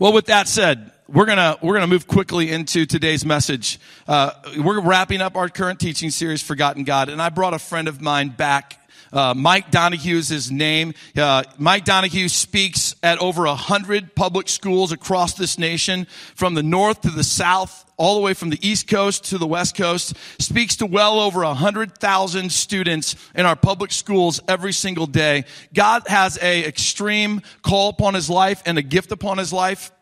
[0.00, 3.78] Well, with that said, we're gonna we're gonna move quickly into today's message.
[4.08, 7.86] Uh, we're wrapping up our current teaching series, Forgotten God, and I brought a friend
[7.86, 8.78] of mine back.
[9.12, 10.94] Uh, Mike Donahue is his name.
[11.14, 16.62] Uh, Mike Donahue speaks at over a hundred public schools across this nation, from the
[16.62, 20.16] north to the south, all the way from the East Coast to the West Coast,
[20.38, 25.44] speaks to well over 100,000 students in our public schools every single day.
[25.74, 29.92] God has a extreme call upon his life and a gift upon his life.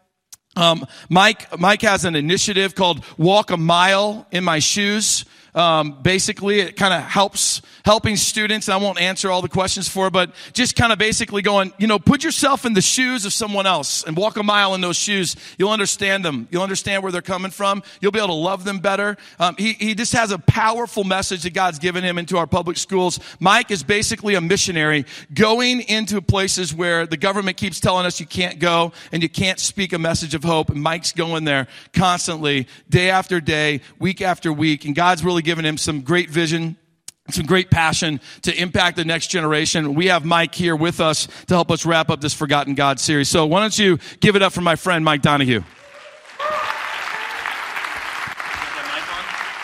[0.55, 5.25] Um, Mike, Mike has an initiative called Walk a Mile in My Shoes.
[5.59, 8.69] Um, basically, it kind of helps helping students.
[8.69, 11.99] I won't answer all the questions for, but just kind of basically going, you know,
[11.99, 15.35] put yourself in the shoes of someone else and walk a mile in those shoes.
[15.59, 16.47] You'll understand them.
[16.53, 17.83] You'll understand where they're coming from.
[18.01, 19.17] You'll be able to love them better.
[19.41, 22.77] Um, he he just has a powerful message that God's given him into our public
[22.77, 23.19] schools.
[23.41, 28.27] Mike is basically a missionary going into places where the government keeps telling us you
[28.27, 30.71] can't go and you can't speak a message of hope.
[30.71, 35.65] And Mike's going there constantly, day after day, week after week, and God's really given
[35.65, 36.77] him some great vision
[37.31, 39.95] some great passion to impact the next generation.
[39.95, 43.29] We have Mike here with us to help us wrap up this Forgotten God series.
[43.29, 45.63] So why don't you give it up for my friend Mike Donahue?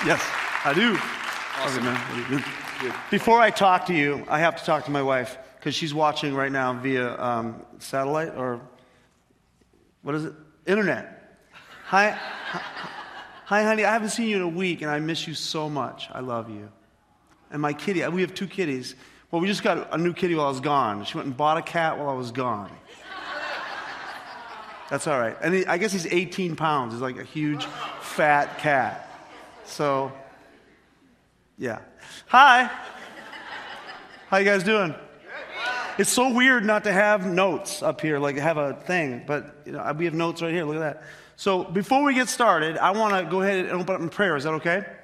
[0.04, 0.22] Yes,
[0.64, 0.98] I do.
[1.56, 1.84] Awesome.
[1.84, 2.44] man.
[3.10, 6.34] Before I talk to you, I have to talk to my wife because she's watching
[6.34, 8.60] right now via um, satellite or
[10.02, 10.34] what is it?
[10.66, 11.38] Internet.
[11.86, 12.90] Hi.
[13.46, 16.08] Hi, honey, I haven't seen you in a week and I miss you so much.
[16.10, 16.70] I love you.
[17.50, 18.94] And my kitty, we have two kitties.
[19.30, 21.04] Well, we just got a new kitty while I was gone.
[21.04, 22.70] She went and bought a cat while I was gone.
[24.88, 25.36] That's all right.
[25.42, 26.94] And I guess he's 18 pounds.
[26.94, 27.66] He's like a huge,
[28.00, 29.10] fat cat.
[29.66, 30.10] So,
[31.58, 31.80] yeah.
[32.28, 32.70] Hi.
[34.28, 34.94] How you guys doing?
[35.98, 39.72] It's so weird not to have notes up here, like have a thing, but you
[39.72, 40.64] know, we have notes right here.
[40.64, 41.02] Look at that.
[41.36, 44.36] So before we get started, I want to go ahead and open up in prayer.
[44.36, 44.80] Is that okay?
[44.84, 44.96] Sure.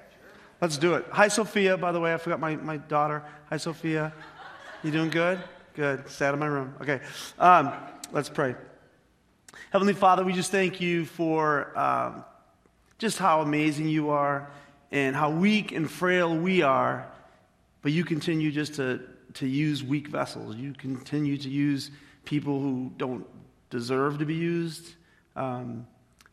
[0.61, 1.07] Let's do it.
[1.11, 2.15] Hi, Sophia, by the way.
[2.15, 3.25] I forgot my, my daughter.
[3.49, 4.13] Hi, Sophia.
[4.83, 5.41] You doing good?
[5.75, 6.09] Good.
[6.09, 6.75] Stay out of my room.
[6.81, 7.01] Okay.
[7.39, 7.73] Um,
[8.13, 8.55] let's pray.
[9.71, 12.25] Heavenly Father, we just thank you for um,
[12.99, 14.51] just how amazing you are
[14.93, 17.11] and how weak and frail we are,
[17.83, 19.01] but you continue just to,
[19.35, 20.57] to use weak vessels.
[20.57, 21.91] You continue to use
[22.25, 23.27] people who don't
[23.71, 24.95] deserve to be used.
[25.37, 25.87] Um,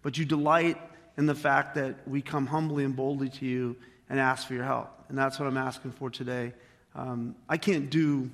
[0.07, 0.77] but you delight
[1.17, 3.75] in the fact that we come humbly and boldly to you
[4.09, 4.89] and ask for your help.
[5.09, 6.53] And that's what I'm asking for today.
[6.95, 8.31] Um, I can't do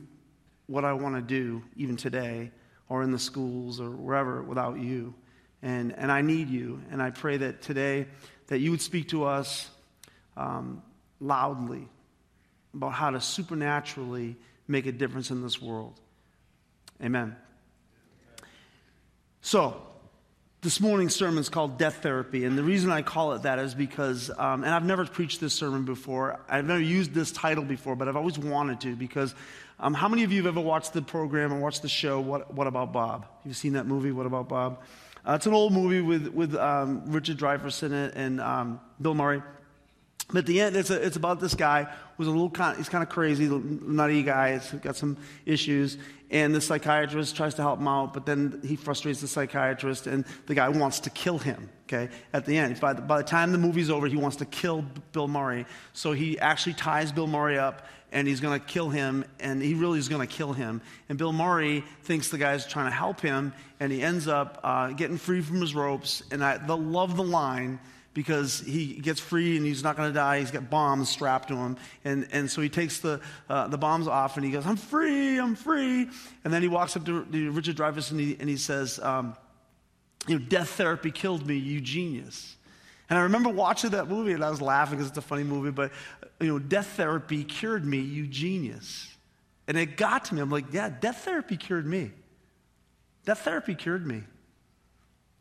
[0.68, 2.52] what I want to do, even today,
[2.90, 5.16] or in the schools or wherever, without you.
[5.64, 6.80] And, and I need you.
[6.92, 8.06] And I pray that today
[8.50, 9.68] that you would speak to us
[10.38, 10.84] um,
[11.20, 11.88] loudly
[12.76, 14.36] about how to supernaturally
[14.68, 16.00] make a difference in this world.
[17.02, 17.36] Amen.
[19.42, 19.82] So,
[20.64, 22.46] this morning's sermon is called Death Therapy.
[22.46, 25.54] And the reason I call it that is because, um, and I've never preached this
[25.54, 29.36] sermon before, I've never used this title before, but I've always wanted to because
[29.78, 32.54] um, how many of you have ever watched the program and watched the show, What,
[32.54, 33.26] what About Bob?
[33.44, 34.80] You've seen that movie, What About Bob?
[35.28, 39.16] Uh, it's an old movie with, with um, Richard Dreyfuss in it and um, Bill
[39.16, 39.42] Murray.
[40.30, 42.90] But at the end, it's, a, it's about this guy who's a little kind, he's
[42.90, 44.58] kind of crazy, nutty guy.
[44.58, 45.98] He's got some issues,
[46.32, 50.26] and the psychiatrist tries to help him out, but then he frustrates the psychiatrist, and
[50.48, 51.70] the guy wants to kill him.
[51.88, 54.46] Okay, at the end, by the, by the time the movie's over, he wants to
[54.46, 55.66] kill Bill Murray.
[55.92, 59.74] So he actually ties Bill Murray up, and he's going to kill him, and he
[59.74, 60.82] really is going to kill him.
[61.10, 64.92] And Bill Murray thinks the guy's trying to help him, and he ends up uh,
[64.92, 66.24] getting free from his ropes.
[66.32, 67.80] And I the, love the line
[68.14, 70.40] because he gets free and he's not going to die.
[70.40, 71.78] He's got bombs strapped to him.
[72.04, 73.20] And, and so he takes the,
[73.50, 76.10] uh, the bombs off and he goes, I'm free, I'm free.
[76.44, 79.36] And then he walks up to, to Richard Dreyfuss and he, and he says, um,
[80.28, 82.56] You know, death therapy killed me, you genius.
[83.10, 85.72] And I remember watching that movie and I was laughing because it's a funny movie,
[85.72, 85.92] but,
[86.40, 89.10] you know, death therapy cured me, you genius.
[89.68, 90.42] And it got to me.
[90.42, 92.12] I'm like, yeah, death therapy cured me.
[93.26, 94.24] Death therapy cured me.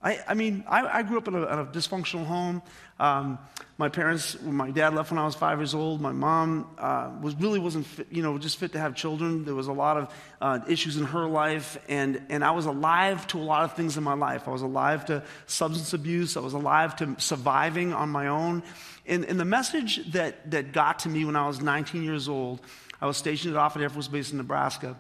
[0.02, 2.60] I, I mean, I, I, grew up in a, in a dysfunctional home.
[2.98, 3.38] Um,
[3.78, 6.00] my parents, my dad left when I was five years old.
[6.00, 9.44] My mom uh, was really wasn't, fit, you know, just fit to have children.
[9.44, 13.26] There was a lot of uh, issues in her life, and and I was alive
[13.28, 14.48] to a lot of things in my life.
[14.48, 16.36] I was alive to substance abuse.
[16.36, 18.64] I was alive to surviving on my own.
[19.06, 22.60] And, and the message that that got to me when I was 19 years old,
[23.00, 24.96] I was stationed at Offutt Air Force Base in Nebraska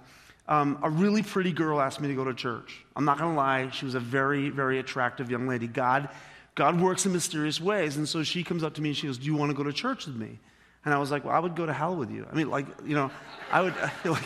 [0.48, 2.84] um, a really pretty girl asked me to go to church.
[2.96, 5.66] I'm not going to lie, she was a very, very attractive young lady.
[5.66, 6.08] God,
[6.54, 7.96] God works in mysterious ways.
[7.96, 9.62] And so she comes up to me and she goes, Do you want to go
[9.62, 10.38] to church with me?
[10.84, 12.26] And I was like, Well, I would go to hell with you.
[12.30, 13.10] I mean, like, you know,
[13.50, 13.74] I would,
[14.04, 14.24] like,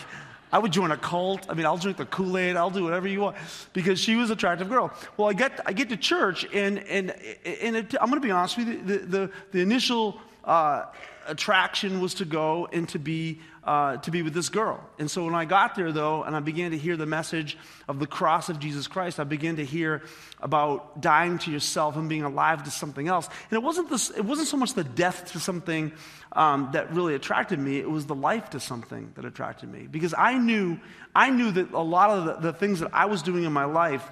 [0.53, 1.47] I would join a cult.
[1.51, 2.57] I mean, I'll drink the Kool Aid.
[2.57, 3.37] I'll do whatever you want
[3.73, 4.93] because she was an attractive girl.
[5.17, 7.11] Well, I get I get to church and and
[7.45, 8.83] and it, I'm going to be honest with you.
[8.83, 10.85] The the, the initial uh,
[11.27, 14.81] attraction was to go and to be uh, to be with this girl.
[14.97, 17.59] And so when I got there, though, and I began to hear the message
[17.89, 20.03] of the cross of Jesus Christ, I began to hear
[20.41, 23.29] about dying to yourself and being alive to something else.
[23.51, 24.11] And it wasn't this.
[24.11, 25.93] It wasn't so much the death to something
[26.33, 27.79] um, that really attracted me.
[27.79, 30.79] It was the life to something that attracted me because I knew
[31.15, 33.65] I knew that a lot of the, the things that I was doing in my
[33.65, 34.09] life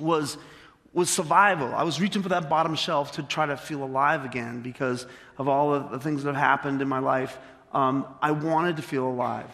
[0.00, 0.36] was
[0.92, 1.74] was survival.
[1.74, 5.06] I was reaching for that bottom shelf to try to feel alive again because
[5.36, 7.38] of all of the things that have happened in my life
[7.72, 9.50] um, I wanted to feel alive.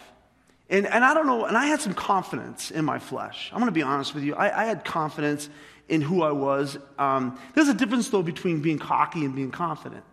[0.69, 3.49] And, and I don't know, and I had some confidence in my flesh.
[3.51, 4.33] I'm going to be honest with you.
[4.35, 5.47] I, I, had confidence
[5.89, 6.79] in who I was.
[6.97, 10.03] Um, there's a difference, though, between being cocky and being confident.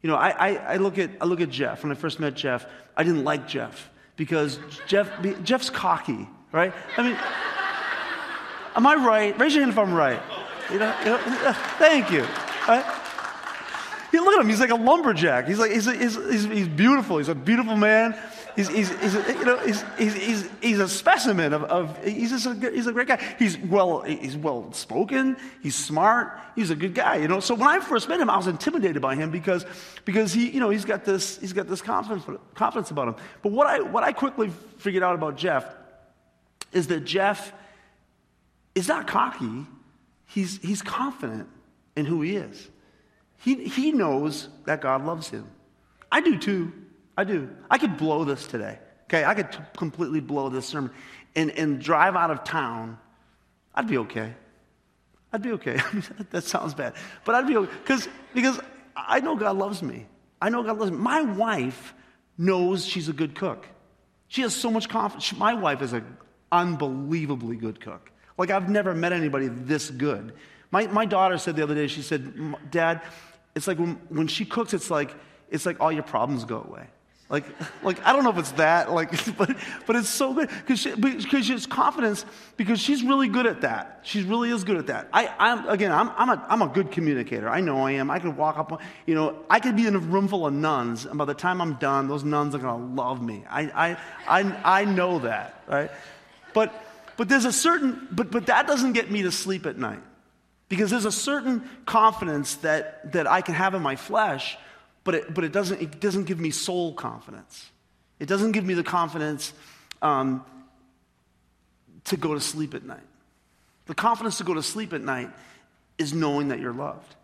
[0.00, 1.84] You know, I, I, I, look at, I look at Jeff.
[1.84, 2.66] When I first met Jeff,
[2.96, 4.58] I didn't like Jeff because
[4.88, 5.08] Jeff,
[5.44, 6.72] Jeff's cocky, right?
[6.96, 7.16] I mean,
[8.74, 9.38] am I right?
[9.38, 10.20] Raise your hand if I'm right.
[10.70, 12.26] You know, you know thank you.
[12.68, 12.84] Right?
[14.10, 14.48] He, look at him.
[14.48, 15.48] He's like a lumberjack.
[15.48, 17.18] He's like he's, he's, he's, he's beautiful.
[17.18, 18.14] He's a beautiful man.
[18.54, 22.44] He's, he's, he's you know he's, he's, he's, he's a specimen of, of he's just
[22.44, 23.18] a, he's a great guy.
[23.38, 25.38] He's well he's well spoken.
[25.62, 26.38] He's smart.
[26.54, 27.16] He's a good guy.
[27.16, 27.40] You know.
[27.40, 29.64] So when I first met him, I was intimidated by him because
[30.04, 32.24] because he you know he's got this he's got this confidence
[32.54, 33.16] confidence about him.
[33.40, 35.64] But what I what I quickly figured out about Jeff
[36.72, 37.52] is that Jeff
[38.74, 39.66] is not cocky.
[40.32, 41.48] He's he's confident
[41.94, 42.70] in who he is.
[43.36, 45.46] He, he knows that God loves him.
[46.10, 46.72] I do too.
[47.16, 47.50] I do.
[47.68, 48.78] I could blow this today.
[49.04, 50.90] Okay, I could t- completely blow this sermon
[51.34, 52.98] and, and drive out of town.
[53.74, 54.32] I'd be okay.
[55.32, 55.78] I'd be okay.
[56.30, 56.94] that sounds bad.
[57.24, 57.72] But I'd be okay.
[57.84, 58.60] Cause, because
[58.96, 60.06] I know God loves me.
[60.40, 60.98] I know God loves me.
[60.98, 61.94] My wife
[62.38, 63.66] knows she's a good cook.
[64.28, 65.36] She has so much confidence.
[65.36, 66.16] My wife is an
[66.50, 68.10] unbelievably good cook.
[68.38, 70.32] Like, I've never met anybody this good.
[70.70, 73.02] My, my daughter said the other day, she said, Dad,
[73.54, 75.14] it's like when, when she cooks, it's like,
[75.50, 76.86] it's like all your problems go away.
[77.32, 77.44] Like,
[77.82, 79.56] like I don't know if it's that, like, but,
[79.86, 82.26] but it's so good because she, because she has confidence
[82.58, 84.00] because she's really good at that.
[84.02, 85.08] She really is good at that.
[85.14, 87.48] I, I'm again, I'm, I'm a, I'm a good communicator.
[87.48, 88.10] I know I am.
[88.10, 91.06] I could walk up, you know, I could be in a room full of nuns,
[91.06, 93.44] and by the time I'm done, those nuns are gonna love me.
[93.48, 93.96] I,
[94.28, 95.90] I, I, I know that, right?
[96.52, 96.84] But,
[97.16, 100.02] but there's a certain, but, but that doesn't get me to sleep at night.
[100.68, 104.56] Because there's a certain confidence that, that I can have in my flesh,
[105.04, 107.70] but, it, but it, doesn't, it doesn't give me soul confidence.
[108.18, 109.52] It doesn't give me the confidence
[110.00, 110.44] um,
[112.04, 113.02] to go to sleep at night.
[113.86, 115.30] The confidence to go to sleep at night
[115.98, 117.14] is knowing that you're loved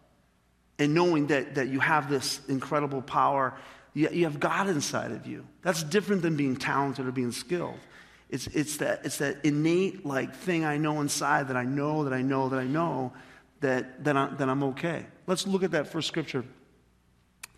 [0.79, 3.55] and knowing that, that you have this incredible power.
[3.95, 5.47] You, you have God inside of you.
[5.63, 7.79] That's different than being talented or being skilled.
[8.31, 12.13] It's, it's, that, it's that innate like thing I know inside that I know that
[12.13, 13.13] I know that I know
[13.61, 15.07] that, that, I, that I'm okay.
[15.27, 16.45] Let's look at that first scripture.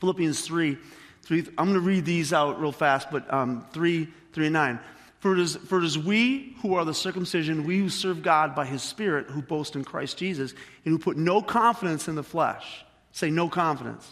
[0.00, 0.78] Philippians 3.
[1.22, 4.80] 3 I'm going to read these out real fast, but um, 3, 3 and 9.
[5.18, 8.54] For it, is, for it is we who are the circumcision, we who serve God
[8.54, 12.22] by his Spirit, who boast in Christ Jesus, and who put no confidence in the
[12.22, 12.84] flesh.
[13.12, 14.10] Say, no confidence.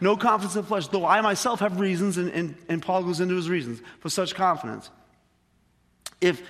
[0.00, 3.20] No confidence in the flesh, though I myself have reasons, and, and, and Paul goes
[3.20, 4.88] into his reasons for such confidence.
[6.20, 6.42] If,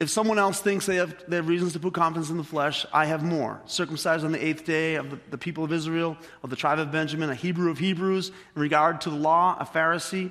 [0.00, 2.84] if someone else thinks they have, they have reasons to put confidence in the flesh,
[2.92, 3.60] I have more.
[3.66, 6.90] Circumcised on the eighth day of the, the people of Israel, of the tribe of
[6.90, 10.30] Benjamin, a Hebrew of Hebrews, in regard to the law, a Pharisee.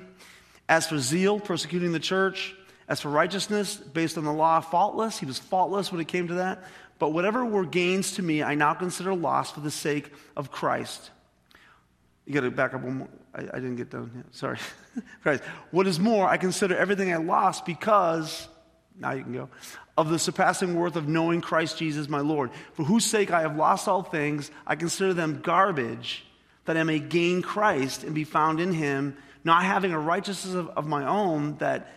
[0.68, 2.54] As for zeal, persecuting the church.
[2.88, 5.18] As for righteousness, based on the law, faultless.
[5.18, 6.64] He was faultless when it came to that.
[6.98, 11.10] But whatever were gains to me, I now consider loss for the sake of Christ.
[12.26, 13.08] You got to back up one more.
[13.34, 14.26] I, I didn't get done yet.
[14.30, 14.58] Sorry.
[15.22, 15.42] Christ.
[15.70, 18.48] What is more, I consider everything I lost because
[18.98, 19.48] now you can go.
[19.96, 23.56] Of the surpassing worth of knowing Christ Jesus my Lord, for whose sake I have
[23.56, 26.24] lost all things, I consider them garbage,
[26.64, 30.68] that I may gain Christ and be found in him, not having a righteousness of,
[30.70, 31.88] of my own that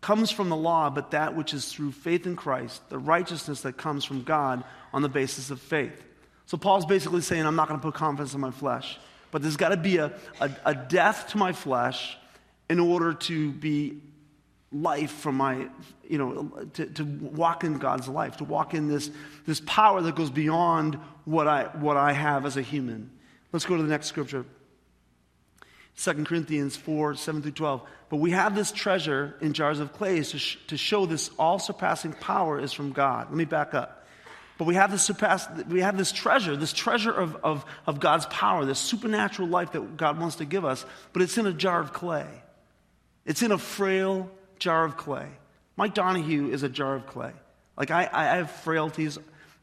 [0.00, 3.76] comes from the law, but that which is through faith in Christ, the righteousness that
[3.76, 6.02] comes from God on the basis of faith.
[6.46, 8.98] So Paul's basically saying, I'm not going to put confidence in my flesh,
[9.30, 12.16] but there's got to be a, a, a death to my flesh
[12.68, 14.00] in order to be
[14.72, 15.68] life from my,
[16.08, 19.10] you know, to, to walk in God's life, to walk in this,
[19.46, 23.10] this power that goes beyond what I, what I have as a human.
[23.52, 24.44] Let's go to the next scripture.
[25.98, 27.82] 2 Corinthians 4, 7 through 12.
[28.08, 31.58] But we have this treasure in jars of clay to, sh- to show this all
[31.58, 33.26] surpassing power is from God.
[33.28, 34.06] Let me back up.
[34.56, 38.26] But we have this surpass, we have this treasure, this treasure of, of, of God's
[38.26, 41.80] power, this supernatural life that God wants to give us, but it's in a jar
[41.80, 42.26] of clay.
[43.24, 45.26] It's in a frail jar of clay.
[45.76, 47.32] Mike Donahue is a jar of clay.
[47.76, 49.18] Like I, I have frailties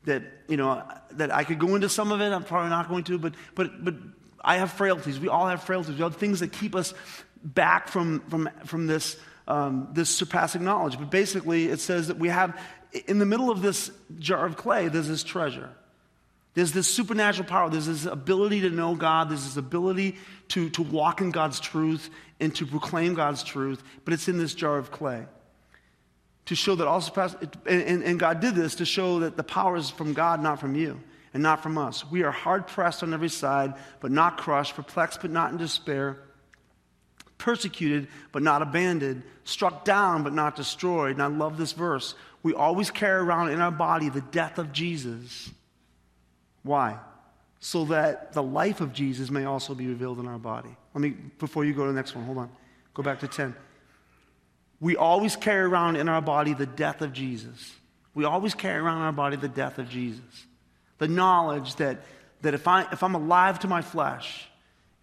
[0.05, 2.31] that, you know, that I could go into some of it.
[2.31, 3.93] I'm probably not going to, but, but, but
[4.43, 5.19] I have frailties.
[5.19, 5.95] We all have frailties.
[5.95, 6.93] We have things that keep us
[7.43, 10.97] back from, from, from this, um, this surpassing knowledge.
[10.97, 12.59] But basically, it says that we have,
[13.05, 15.69] in the middle of this jar of clay, there's this treasure.
[16.55, 17.69] There's this supernatural power.
[17.69, 19.29] There's this ability to know God.
[19.29, 20.15] There's this ability
[20.49, 23.83] to, to walk in God's truth and to proclaim God's truth.
[24.05, 25.25] But it's in this jar of clay.
[26.45, 27.35] To show that surpass,
[27.65, 30.59] and, and, and God did this to show that the power is from God, not
[30.59, 31.01] from you,
[31.33, 32.09] and not from us.
[32.09, 36.17] We are hard pressed on every side, but not crushed, perplexed, but not in despair
[37.37, 41.13] persecuted but not abandoned, struck down but not destroyed.
[41.13, 42.15] And I love this verse.
[42.43, 45.49] We always carry around in our body the death of Jesus.
[46.63, 46.97] Why?
[47.59, 50.75] So that the life of Jesus may also be revealed in our body.
[50.93, 51.09] Let me,
[51.39, 52.49] before you go to the next one, hold on.
[52.93, 53.55] Go back to 10.
[54.79, 57.75] We always carry around in our body the death of Jesus.
[58.13, 60.45] We always carry around in our body the death of Jesus.
[60.99, 61.99] The knowledge that,
[62.41, 64.47] that if, I, if I'm alive to my flesh,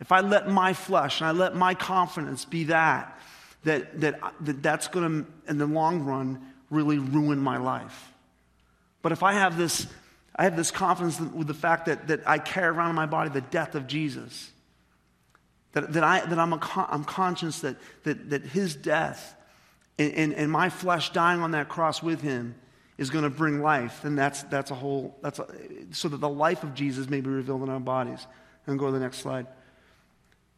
[0.01, 3.19] if I let my flesh and I let my confidence be that,
[3.65, 8.13] that, that, that that's going to, in the long run, really ruin my life.
[9.03, 9.87] But if I have this,
[10.37, 13.31] I have this confidence with the fact that, that I carry around in my body
[13.31, 14.51] the death of Jesus,
[15.73, 19.35] that, that, I, that I'm, a, I'm conscious that, that, that his death
[19.99, 22.55] and, and, and my flesh dying on that cross with him
[22.97, 25.47] is going to bring life, And that's, that's a whole, that's a,
[25.91, 28.27] so that the life of Jesus may be revealed in our bodies.
[28.67, 29.47] And go to the next slide.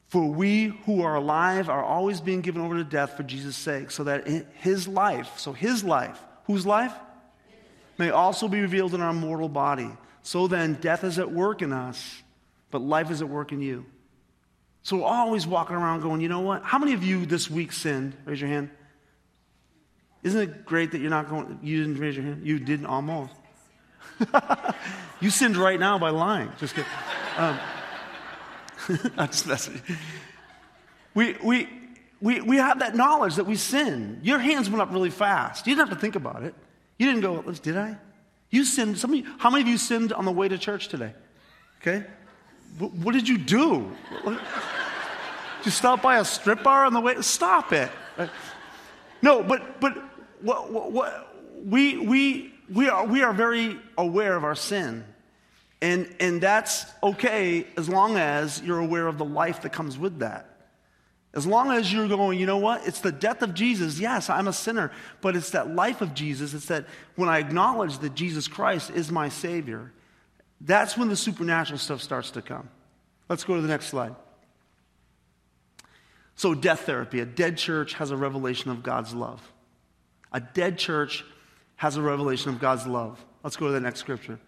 [0.09, 3.91] For we who are alive are always being given over to death for Jesus' sake,
[3.91, 4.29] so that
[4.61, 6.93] his life, so his life, whose life?
[7.99, 9.91] May also be revealed in our mortal body.
[10.23, 12.23] So then, death is at work in us,
[12.71, 13.87] but life is at work in you.
[14.83, 16.63] So we're always walking around going, you know what?
[16.63, 18.17] How many of you this week sinned?
[18.25, 18.71] Raise your hand.
[20.23, 22.47] Isn't it great that you're not going, you didn't raise your hand?
[22.47, 23.33] You didn't almost.
[25.21, 26.51] you sinned right now by lying.
[26.59, 26.91] Just kidding.
[27.37, 27.59] Um,
[31.15, 31.69] we, we,
[32.21, 34.21] we, we have that knowledge that we sin.
[34.23, 35.67] Your hands went up really fast.
[35.67, 36.55] You didn't have to think about it.
[36.99, 37.97] You didn't go, did I?
[38.51, 38.99] You sinned.
[38.99, 41.13] Some you, how many of you sinned on the way to church today?
[41.81, 42.05] Okay?
[42.79, 43.91] What, what did you do?
[44.25, 47.21] Did you stop by a strip bar on the way?
[47.23, 47.91] Stop it.
[49.21, 49.97] No, but, but
[50.41, 51.35] what, what, what,
[51.65, 55.05] we, we, we, are, we are very aware of our sin.
[55.83, 60.21] And, and that's okay as long as you're aware of the life that comes with
[60.21, 60.56] that.
[61.37, 62.87] As long as you're going, you know what?
[62.89, 64.01] It's the death of Jesus.
[64.01, 64.91] Yes, I'm a sinner,
[65.21, 66.55] but it's that life of Jesus.
[66.55, 69.93] It's that when I acknowledge that Jesus Christ is my Savior,
[70.63, 72.71] that's when the supernatural stuff starts to come.
[73.29, 74.17] Let's go to the next slide.
[76.37, 77.21] So, death therapy.
[77.21, 79.43] A dead church has a revelation of God's love.
[80.33, 81.23] A dead church
[81.77, 83.23] has a revelation of God's love.
[83.45, 84.39] Let's go to the next scripture.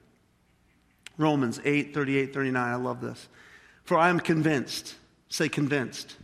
[1.19, 2.67] Romans 8, 38, 39.
[2.67, 3.29] I love this.
[3.85, 4.95] For I am convinced.
[5.29, 6.17] Say convinced.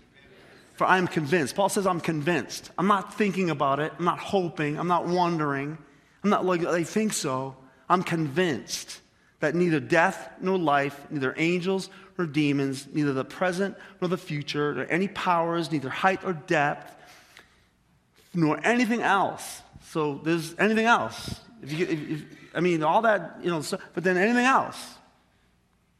[0.75, 1.55] For I am convinced.
[1.55, 2.71] Paul says, I'm convinced.
[2.77, 3.93] I'm not thinking about it.
[3.99, 4.79] I'm not hoping.
[4.79, 5.79] I'm not wondering.
[6.23, 7.57] I'm not like, I think so.
[7.89, 9.01] I'm convinced
[9.41, 14.75] that neither death nor life, neither angels nor demons, neither the present nor the future,
[14.75, 16.95] nor any powers, neither height or depth,
[18.33, 19.63] nor anything else.
[19.91, 21.41] So there's anything else.
[21.63, 22.23] If you, if, if,
[22.55, 24.95] I mean, all that, you know, so, but then anything else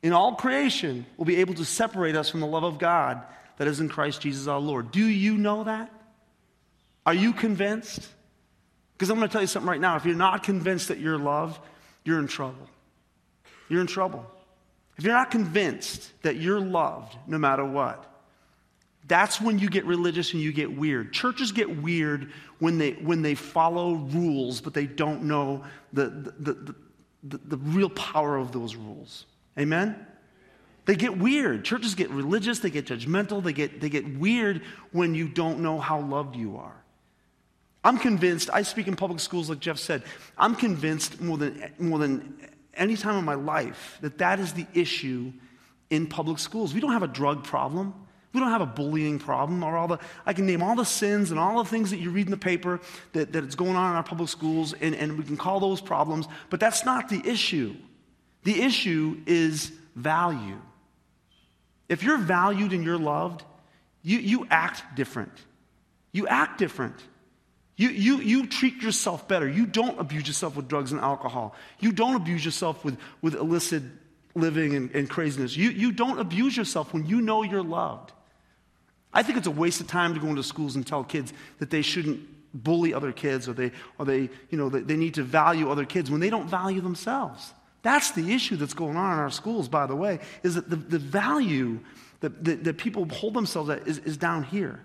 [0.03, 3.23] in all creation will be able to separate us from the love of God
[3.57, 4.91] that is in Christ Jesus our Lord.
[4.91, 5.93] Do you know that?
[7.07, 8.07] Are you convinced?
[8.95, 9.97] Because I'm going to tell you something right now.
[9.97, 11.61] If you're not convinced that you're loved,
[12.05, 12.69] you're in trouble.
[13.69, 14.25] You're in trouble.
[14.97, 18.11] If you're not convinced that you're loved no matter what,
[19.07, 21.13] that's when you get religious and you get weird.
[21.13, 26.53] Churches get weird when they, when they follow rules, but they don't know the, the,
[26.53, 26.75] the,
[27.25, 29.27] the, the real power of those rules.
[29.59, 30.07] Amen?
[30.87, 31.65] They get weird.
[31.65, 34.63] Churches get religious, they get judgmental, they get, they get weird
[34.93, 36.85] when you don't know how loved you are.
[37.83, 40.03] I'm convinced, I speak in public schools like Jeff said,
[40.39, 42.39] I'm convinced more than, more than
[42.75, 45.33] any time in my life that that is the issue
[45.91, 46.73] in public schools.
[46.73, 47.95] We don't have a drug problem.
[48.33, 51.31] We don't have a bullying problem or all the, I can name all the sins
[51.31, 52.81] and all the things that you read in the paper
[53.13, 55.81] that, that is going on in our public schools, and, and we can call those
[55.81, 57.77] problems, but that's not the issue.
[58.43, 60.61] The issue is value.
[61.89, 63.43] If you're valued and you're loved,
[64.03, 65.33] you, you act different.
[66.13, 66.97] You act different.
[67.77, 69.49] You, you, you treat yourself better.
[69.49, 71.55] You don't abuse yourself with drugs and alcohol.
[71.81, 73.83] You don't abuse yourself with, with illicit
[74.35, 75.57] living and, and craziness.
[75.57, 78.13] You, you don't abuse yourself when you know you're loved.
[79.13, 81.71] I think it's a waste of time to go into schools and tell kids that
[81.71, 82.21] they shouldn't
[82.55, 85.85] bully other kids or they, or they, you know, they, they need to value other
[85.85, 87.53] kids when they don't value themselves.
[87.85, 90.77] That's the issue that's going on in our schools, by the way, is that the,
[90.77, 91.81] the value
[92.21, 94.81] that, that, that people hold themselves at is, is down here.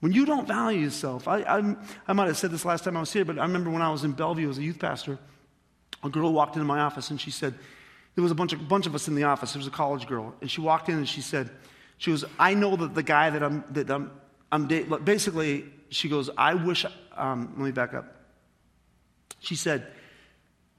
[0.00, 1.76] When you don't value yourself, I, I,
[2.08, 3.90] I might have said this last time I was here, but I remember when I
[3.90, 5.16] was in Bellevue as a youth pastor,
[6.02, 7.54] a girl walked into my office and she said,
[8.16, 9.52] there was a bunch of, bunch of us in the office.
[9.52, 10.34] There was a college girl.
[10.40, 11.50] And she walked in and she said,
[11.98, 14.10] she goes, I know that the guy that I'm, that I'm,
[14.50, 16.84] I'm dating, basically, she goes, I wish,
[17.16, 18.12] um, let me back up.
[19.38, 19.86] She said,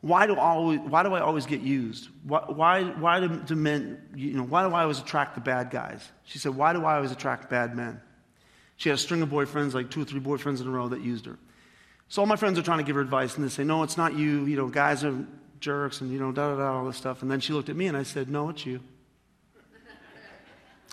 [0.07, 2.09] why do, I always, why do I always get used?
[2.23, 5.69] Why, why, why do, do men, you know, why do I always attract the bad
[5.69, 6.07] guys?
[6.23, 7.99] She said, why do I always attract bad men?
[8.77, 11.01] She had a string of boyfriends, like two or three boyfriends in a row that
[11.01, 11.37] used her.
[12.09, 13.97] So all my friends are trying to give her advice, and they say, no, it's
[13.97, 14.45] not you.
[14.45, 15.25] You know, guys are
[15.59, 17.21] jerks, and, you know, da da da, all this stuff.
[17.21, 18.81] And then she looked at me, and I said, no, it's you.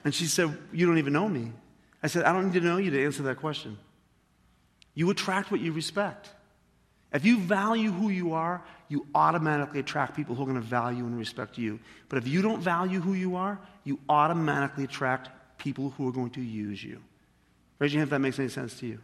[0.04, 1.52] And she said, you don't even know me.
[2.02, 3.78] I said, I don't need to know you to answer that question.
[4.94, 6.30] You attract what you respect.
[7.12, 8.62] If you value who you are,
[8.94, 11.80] you automatically attract people who are going to value and respect you.
[12.08, 16.30] But if you don't value who you are, you automatically attract people who are going
[16.30, 17.00] to use you.
[17.80, 19.00] Raise your hand if that makes any sense to you.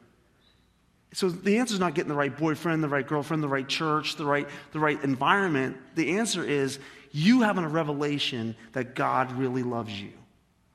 [1.12, 4.14] So the answer is not getting the right boyfriend, the right girlfriend, the right church,
[4.14, 5.76] the right, the right environment.
[5.97, 6.78] The answer is
[7.11, 10.12] you having a revelation that God really loves you.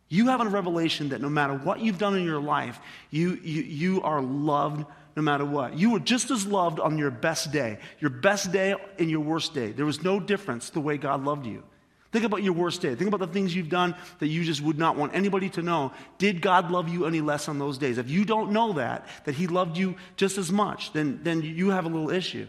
[0.10, 2.82] You having a revelation that no matter what you've done in your life,
[3.12, 5.78] you, you, you are loved no matter what.
[5.78, 9.54] You were just as loved on your best day, your best day and your worst
[9.54, 9.72] day.
[9.72, 11.64] There was no difference the way God loved you.
[12.12, 12.96] Think about your worst day.
[12.96, 15.92] Think about the things you've done that you just would not want anybody to know.
[16.18, 17.98] Did God love you any less on those days?
[17.98, 21.72] If you don't know that, that He loved you just as much, then, then you
[21.72, 22.48] have a little issue.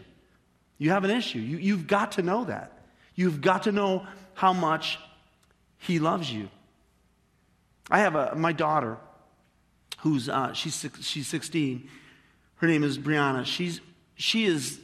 [0.77, 1.39] You have an issue.
[1.39, 2.71] You, you've got to know that.
[3.15, 4.99] You've got to know how much
[5.79, 6.49] He loves you.
[7.89, 8.97] I have a, my daughter,
[9.99, 11.89] who's uh, she's, she's 16
[12.57, 13.45] her name is Brianna.
[13.45, 13.81] She's,
[14.15, 14.79] she is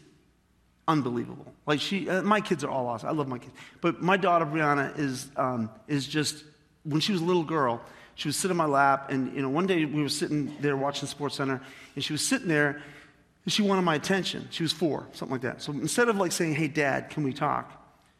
[0.88, 1.52] unbelievable.
[1.66, 3.10] Like she, uh, my kids are all awesome.
[3.10, 3.54] I love my kids.
[3.82, 6.44] But my daughter Brianna is, um, is just,
[6.84, 7.82] when she was a little girl,
[8.16, 9.10] she would sit on my lap.
[9.10, 11.62] And, you know, one day we were sitting there watching Sports Center,
[11.96, 12.82] and she was sitting there,
[13.46, 14.48] and she wanted my attention.
[14.52, 15.62] She was four, something like that.
[15.62, 17.72] So instead of like saying, hey, dad, can we talk?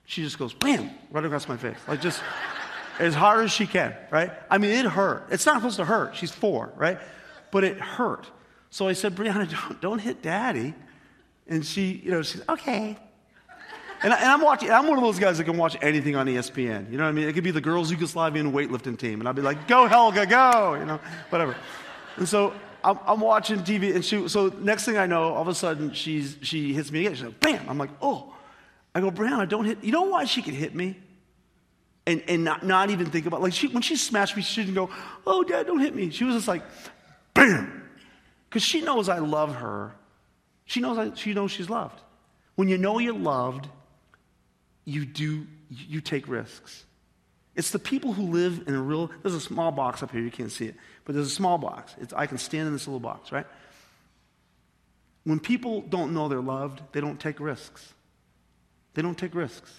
[0.06, 1.78] She just goes, bam, right across my face.
[1.88, 2.22] Like just
[3.00, 4.32] as hard as she can, right?
[4.50, 5.28] I mean, it hurt.
[5.32, 6.16] It's not supposed to hurt.
[6.16, 7.00] She's four, right?
[7.52, 8.28] But it hurt.
[8.74, 10.74] So I said, Brianna, don't, don't hit daddy.
[11.48, 12.98] And she, you know, she's, okay.
[14.02, 16.92] And, I, am watching, I'm one of those guys that can watch anything on ESPN.
[16.92, 17.30] You know what I mean?
[17.30, 19.20] It could be the girls' Yugoslavian weightlifting team.
[19.20, 21.56] And I'd be like, go, Helga, go, you know, whatever.
[22.18, 22.52] And so
[22.84, 25.94] I'm, I'm, watching TV, and she, so next thing I know, all of a sudden,
[25.94, 27.14] she's, she hits me again.
[27.14, 27.70] She's like, bam.
[27.70, 28.34] I'm like, oh.
[28.96, 29.84] I go, Brianna, don't hit.
[29.84, 30.98] You know why she could hit me?
[32.08, 34.74] And, and not, not even think about Like, she, when she smashed me, she didn't
[34.74, 34.90] go,
[35.28, 36.10] oh, dad, don't hit me.
[36.10, 36.64] She was just like,
[37.36, 37.83] bam
[38.54, 39.96] because she knows I love her.
[40.66, 42.00] She knows, I, she knows she's loved.
[42.54, 43.68] When you know you're loved,
[44.86, 46.86] you do, you take risks.
[47.56, 50.30] It's the people who live in a real, there's a small box up here, you
[50.30, 51.96] can't see it, but there's a small box.
[52.00, 53.48] It's, I can stand in this little box, right?
[55.24, 57.92] When people don't know they're loved, they don't take risks.
[58.94, 59.74] They don't take risks.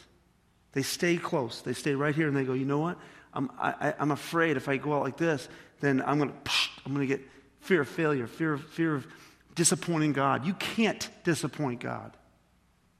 [0.72, 1.60] They stay close.
[1.60, 2.98] They stay right here and they go, you know what?
[3.32, 6.50] I'm, I, am afraid if I go out like this, then I'm going to,
[6.84, 7.24] I'm going to get
[7.64, 9.06] fear of failure, fear of, fear of
[9.54, 10.46] disappointing God.
[10.46, 12.16] You can't disappoint God.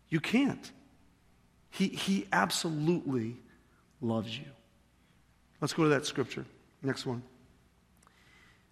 [0.08, 0.70] You can't.
[1.70, 3.36] He, he absolutely
[4.00, 4.46] loves you.
[5.60, 6.44] Let's go to that scripture.
[6.82, 7.22] Next one.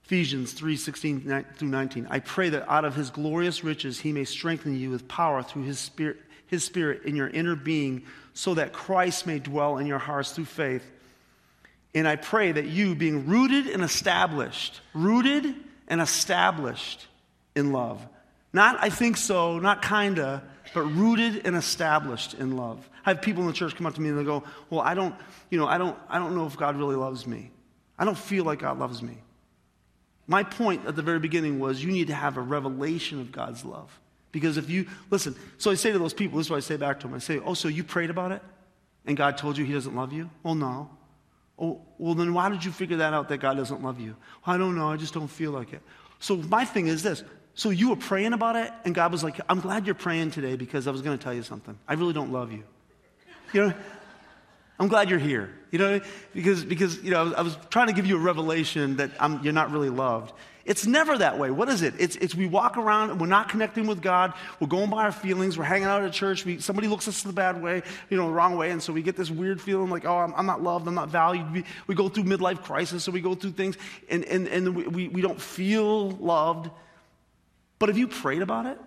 [0.04, 2.06] Ephesians 3 16 through 19.
[2.10, 5.62] I pray that out of his glorious riches he may strengthen you with power through
[5.62, 9.98] his spirit, his spirit in your inner being, so that Christ may dwell in your
[9.98, 10.84] hearts through faith.
[11.94, 15.54] And I pray that you, being rooted and established, rooted
[15.88, 17.06] and established
[17.54, 18.06] in love.
[18.52, 20.42] Not, I think so, not kinda,
[20.74, 22.88] but rooted and established in love.
[23.04, 24.94] I have people in the church come up to me and they go, Well, I
[24.94, 25.14] don't,
[25.50, 27.50] you know, I don't, I don't know if God really loves me.
[27.98, 29.18] I don't feel like God loves me.
[30.26, 33.64] My point at the very beginning was you need to have a revelation of God's
[33.64, 33.98] love.
[34.30, 36.76] Because if you, listen, so I say to those people, this is what I say
[36.76, 37.14] back to them.
[37.14, 38.42] I say, Oh, so you prayed about it?
[39.04, 40.30] And God told you He doesn't love you?
[40.42, 40.90] Well, no.
[41.58, 44.16] Oh, well, then why did you figure that out that God doesn't love you?
[44.46, 44.90] I don't know.
[44.90, 45.82] I just don't feel like it.
[46.18, 47.22] So my thing is this.
[47.54, 50.56] So you were praying about it, and God was like, I'm glad you're praying today
[50.56, 51.78] because I was going to tell you something.
[51.86, 52.64] I really don't love you.
[53.52, 53.74] You know,
[54.82, 55.48] I'm glad you're here.
[55.70, 56.00] You know,
[56.34, 59.52] because, because you know, I was, trying to give you a revelation that I'm, you're
[59.52, 60.32] not really loved.
[60.64, 61.52] It's never that way.
[61.52, 61.94] What is it?
[61.98, 64.34] It's, it's we walk around and we're not connecting with God.
[64.58, 65.56] We're going by our feelings.
[65.56, 66.44] We're hanging out at church.
[66.44, 68.72] We, somebody looks us the bad way, you know, the wrong way.
[68.72, 70.88] And so we get this weird feeling like, oh, I'm, I'm not loved.
[70.88, 71.52] I'm not valued.
[71.52, 73.04] We, we, go through midlife crisis.
[73.04, 73.78] So we go through things
[74.10, 76.70] and, and, and we, we don't feel loved.
[77.78, 78.80] But have you prayed about it?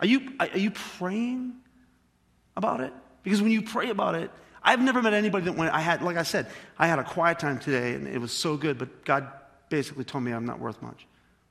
[0.00, 1.52] Are you, are you praying
[2.56, 2.94] about it?
[3.22, 4.30] Because when you pray about it,
[4.64, 6.46] I've never met anybody that went, I had, like I said,
[6.78, 9.28] I had a quiet time today and it was so good, but God
[9.68, 11.06] basically told me I'm not worth much.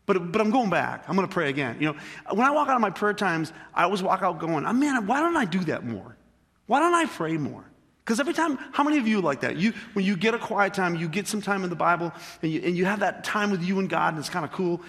[0.05, 1.05] But, but I'm going back.
[1.07, 1.77] I'm going to pray again.
[1.79, 1.99] You know,
[2.31, 5.07] when I walk out of my prayer times, I always walk out going, oh, man,
[5.07, 6.17] why don't I do that more?
[6.65, 7.63] Why don't I pray more?
[8.03, 9.57] Because every time, how many of you like that?
[9.57, 12.51] You, when you get a quiet time, you get some time in the Bible, and
[12.51, 14.81] you, and you have that time with you and God, and it's kind of cool.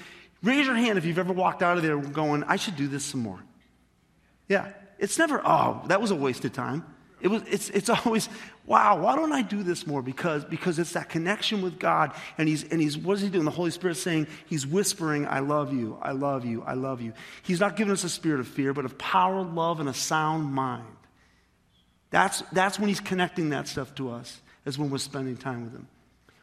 [0.43, 3.05] Raise your hand if you've ever walked out of there going, I should do this
[3.05, 3.41] some more.
[4.49, 4.73] Yeah.
[4.99, 6.85] It's never, oh, that was a waste of time.
[7.23, 8.29] It was, it's, it's always,
[8.67, 10.03] wow, why don't I do this more?
[10.03, 12.13] Because, because it's that connection with God.
[12.37, 13.45] And he's, and he's, what is he doing?
[13.45, 17.15] The Holy Spirit saying, he's whispering, I love you, I love you, I love you.
[17.43, 20.53] He's not giving us a spirit of fear, but of power, love, and a sound
[20.53, 20.85] mind.
[22.11, 25.73] That's, that's when he's connecting that stuff to us, is when we're spending time with
[25.73, 25.87] him.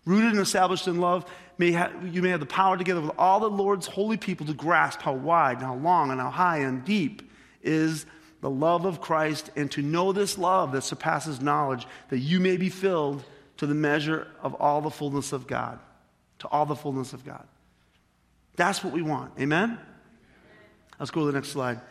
[0.05, 3.41] Rooted and established in love, may ha- you may have the power together with all
[3.41, 6.83] the Lord's holy people to grasp how wide and how long and how high and
[6.85, 7.29] deep
[7.61, 8.05] is
[8.41, 12.57] the love of Christ and to know this love that surpasses knowledge, that you may
[12.57, 13.23] be filled
[13.57, 15.79] to the measure of all the fullness of God.
[16.39, 17.45] To all the fullness of God.
[18.55, 19.33] That's what we want.
[19.39, 19.77] Amen?
[20.97, 21.81] Let's go to the next slide.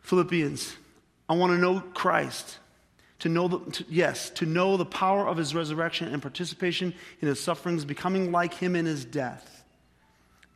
[0.00, 0.74] Philippians.
[1.28, 2.58] I want to know Christ.
[3.20, 7.28] To know the, to, yes, to know the power of his resurrection and participation in
[7.28, 9.64] his sufferings, becoming like him in his death.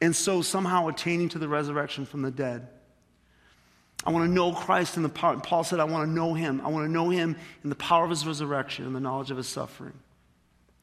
[0.02, 2.68] And so somehow attaining to the resurrection from the dead.
[4.04, 5.36] I want to know Christ in the power.
[5.38, 6.60] Paul said, I want to know him.
[6.64, 9.36] I want to know him in the power of his resurrection and the knowledge of
[9.36, 9.94] his suffering.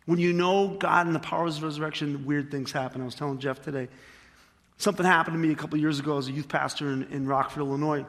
[0.06, 3.02] When you know God and the power of his resurrection, weird things happen.
[3.02, 3.88] I was telling Jeff today.
[4.78, 7.62] Something happened to me a couple years ago as a youth pastor in, in Rockford,
[7.62, 8.06] Illinois.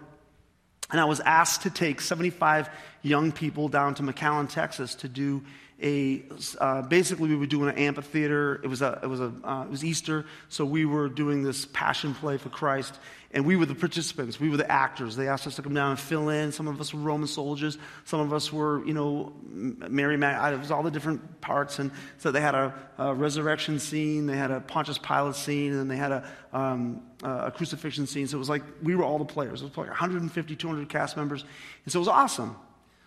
[0.91, 2.69] And I was asked to take 75
[3.03, 5.43] young people down to McAllen, Texas to do
[5.83, 6.23] a
[6.59, 8.61] uh, basically we were doing an amphitheater.
[8.65, 11.67] It was a it was a uh, it was Easter, so we were doing this
[11.67, 12.99] passion play for Christ,
[13.33, 14.41] and we were the participants.
[14.41, 15.17] We were the actors.
[15.17, 16.51] They asked us to come down and fill in.
[16.51, 17.77] Some of us were Roman soldiers.
[18.05, 20.55] Some of us were you know Mary Mag.
[20.55, 24.25] It was all the different parts, and so they had a, a resurrection scene.
[24.25, 28.27] They had a Pontius Pilate scene, and they had a um, a crucifixion scene.
[28.29, 29.61] So it was like we were all the players.
[29.61, 31.45] It was like 150, 200 cast members,
[31.85, 32.57] and so it was awesome.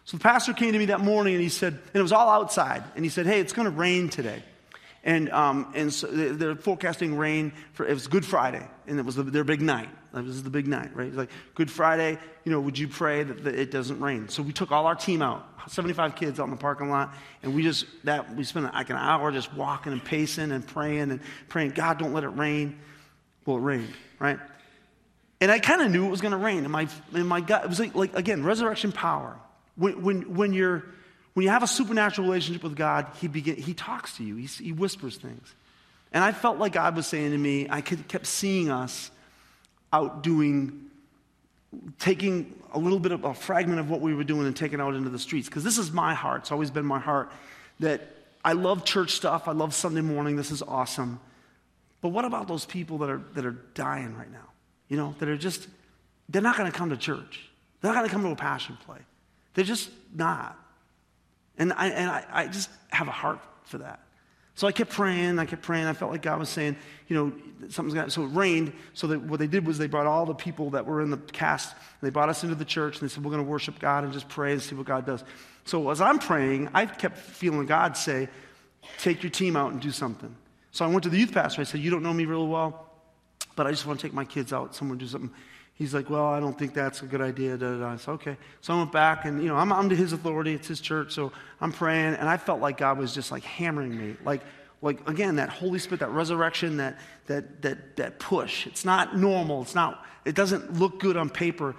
[0.10, 2.30] So the pastor came to me that morning and he said, and it was all
[2.30, 4.42] outside, and he said, Hey, it's going to rain today.
[5.04, 9.18] And, um, and so they're forecasting rain for, it was Good Friday, and it was
[9.18, 9.88] their big night.
[10.12, 11.10] This is the big night, right?
[11.10, 14.30] It's like, Good Friday, you know, would you pray that, that it doesn't rain?
[14.30, 17.54] So we took all our team out, 75 kids out in the parking lot, and
[17.54, 21.20] we just, that, we spent like an hour just walking and pacing and praying and
[21.50, 22.80] praying, God, don't let it rain.
[23.46, 24.40] Well, it rained, right?
[25.40, 26.64] And I kind of knew it was going to rain.
[26.64, 29.40] And my, and my God, it was like, like, again, resurrection power.
[29.80, 30.84] When, when, when, you're,
[31.34, 34.46] when you have a supernatural relationship with God, he, begin, he talks to you, he,
[34.46, 35.56] he whispers things.
[36.12, 39.10] And I felt like God was saying to me, I kept seeing us
[39.94, 40.90] out doing,
[41.98, 44.96] taking a little bit of a fragment of what we were doing and taking out
[44.96, 45.48] into the streets.
[45.48, 46.42] Because this is my heart.
[46.42, 47.32] It's always been my heart
[47.80, 48.02] that
[48.44, 49.48] I love church stuff.
[49.48, 50.36] I love Sunday morning.
[50.36, 51.20] This is awesome.
[52.02, 54.48] But what about those people that are, that are dying right now?
[54.88, 55.68] You know, that are just,
[56.28, 57.50] they're not going to come to church.
[57.82, 59.00] They're not going to come to a passion play.
[59.60, 60.58] They're just not.
[61.58, 64.00] And I, and I, I just have a heart for that.
[64.56, 65.86] So I kept praying, I kept praying.
[65.86, 66.78] I felt like God was saying,
[67.10, 67.34] you know,
[67.68, 68.72] something's got so it rained.
[68.94, 71.74] So what they did was they brought all the people that were in the cast,
[71.74, 74.14] and they brought us into the church and they said, We're gonna worship God and
[74.14, 75.26] just pray and see what God does.
[75.66, 78.30] So as I'm praying, I kept feeling God say,
[79.00, 80.34] Take your team out and do something.
[80.72, 81.60] So I went to the youth pastor.
[81.60, 82.88] I said, You don't know me really well,
[83.58, 85.32] but I just want to take my kids out, someone do something.
[85.80, 87.58] He's like, well, I don't think that's a good idea.
[87.58, 87.96] Da, da, da.
[87.96, 88.38] Said, okay.
[88.60, 90.54] So I went back, and you know, I'm under his authority.
[90.54, 93.98] It's his church, so I'm praying, and I felt like God was just like hammering
[93.98, 94.42] me, like,
[94.82, 98.68] like again, that Holy Spirit, that resurrection, that that that that push.
[98.68, 99.62] It's not normal.
[99.62, 100.06] It's not.
[100.26, 101.78] It doesn't look good on paper.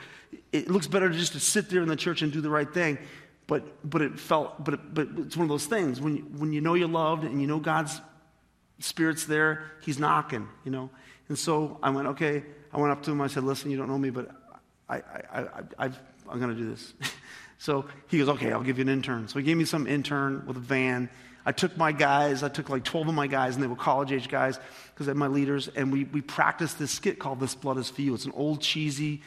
[0.51, 2.97] It looks better just to sit there in the church and do the right thing.
[3.47, 4.65] But but it felt.
[4.65, 7.39] But it, but it's one of those things when when you know you're loved and
[7.39, 8.01] you know God's
[8.79, 9.63] Spirit's there.
[9.83, 10.49] He's knocking.
[10.65, 10.91] You know.
[11.31, 12.43] And so I went, okay.
[12.73, 13.21] I went up to him.
[13.21, 14.33] I said, listen, you don't know me, but
[14.89, 15.47] I, I,
[15.79, 16.93] I, am going to do this.
[17.59, 19.29] so he goes, okay, I'll give you an intern.
[19.29, 21.09] So he gave me some intern with a van.
[21.47, 24.11] I took my guys, I took like 12 of my guys, and they were college
[24.11, 24.59] age guys
[24.93, 28.03] because they're my leaders, and we, we practiced this skit called This Blood is For
[28.03, 28.13] You.
[28.15, 29.23] It's an old cheesy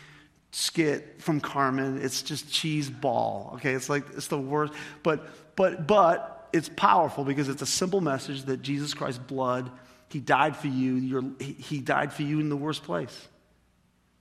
[0.51, 2.01] skit from Carmen.
[2.01, 3.71] It's just cheese ball, okay?
[3.71, 4.73] It's like, it's the worst.
[5.03, 9.71] But, but, but it's powerful because it's a simple message that Jesus Christ's blood,
[10.13, 10.93] He died for you.
[10.93, 13.27] You're, he died for you in the worst place.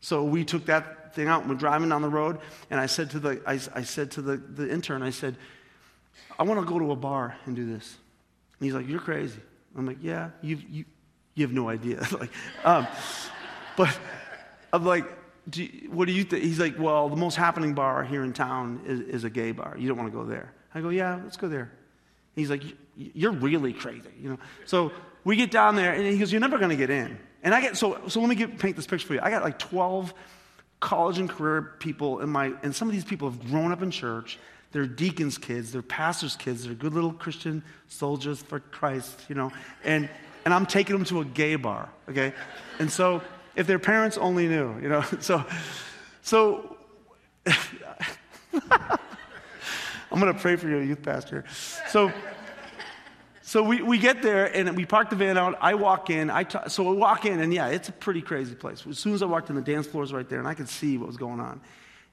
[0.01, 2.39] So we took that thing out and we're driving down the road,
[2.71, 5.37] and I said to the, I, I said to the, the intern, I said,
[6.39, 7.97] I want to go to a bar and do this.
[8.59, 9.41] And he's like, You're crazy.
[9.77, 10.85] I'm like, Yeah, you you,
[11.35, 12.07] you have no idea.
[12.19, 12.31] like,
[12.65, 12.87] um,
[13.77, 13.97] but,
[14.73, 15.05] I'm like,
[15.49, 16.43] do you, what do you think?
[16.43, 19.77] He's like, well, the most happening bar here in town is, is a gay bar.
[19.79, 20.53] You don't want to go there.
[20.75, 21.71] I go, yeah, let's go there.
[22.35, 22.63] He's like,
[22.97, 24.39] you're really crazy, you know.
[24.65, 24.93] So
[25.25, 27.19] we get down there, and he goes, you're never going to get in.
[27.43, 28.21] And I get so so.
[28.21, 29.21] Let me get, paint this picture for you.
[29.23, 30.15] I got like 12
[30.81, 33.91] college and career people in my, and some of these people have grown up in
[33.91, 34.39] church.
[34.71, 39.53] They're deacons' kids, they're pastors' kids, they're good little Christian soldiers for Christ, you know.
[39.85, 40.09] And
[40.45, 42.33] and I'm taking them to a gay bar, okay?
[42.79, 43.23] And so
[43.55, 45.05] if their parents only knew, you know.
[45.21, 45.45] So
[46.23, 46.77] so
[50.13, 51.45] I'm going to pray for you, youth pastor.
[51.89, 52.13] So,
[53.41, 55.57] so we, we get there and we park the van out.
[55.61, 56.29] I walk in.
[56.29, 58.87] I t- so we walk in, and yeah, it's a pretty crazy place.
[58.87, 60.69] As soon as I walked in, the dance floor was right there, and I could
[60.69, 61.63] see what was going on.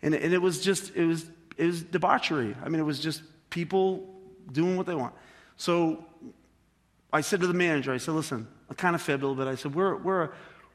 [0.01, 2.55] And, and it was just, it was, it was debauchery.
[2.63, 4.15] I mean, it was just people
[4.49, 5.13] doing what they want.
[5.57, 6.05] So
[7.11, 9.51] I said to the manager, I said, listen, I kind of fibbed a little bit.
[9.51, 10.29] I said, we're, we're, a,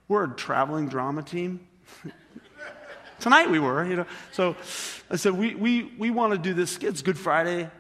[0.09, 1.67] we're a traveling drama team.
[3.25, 4.07] Tonight we were, you know.
[4.33, 4.55] So
[5.09, 6.77] I said, we, we, we want to do this.
[6.77, 7.71] It's Good Friday.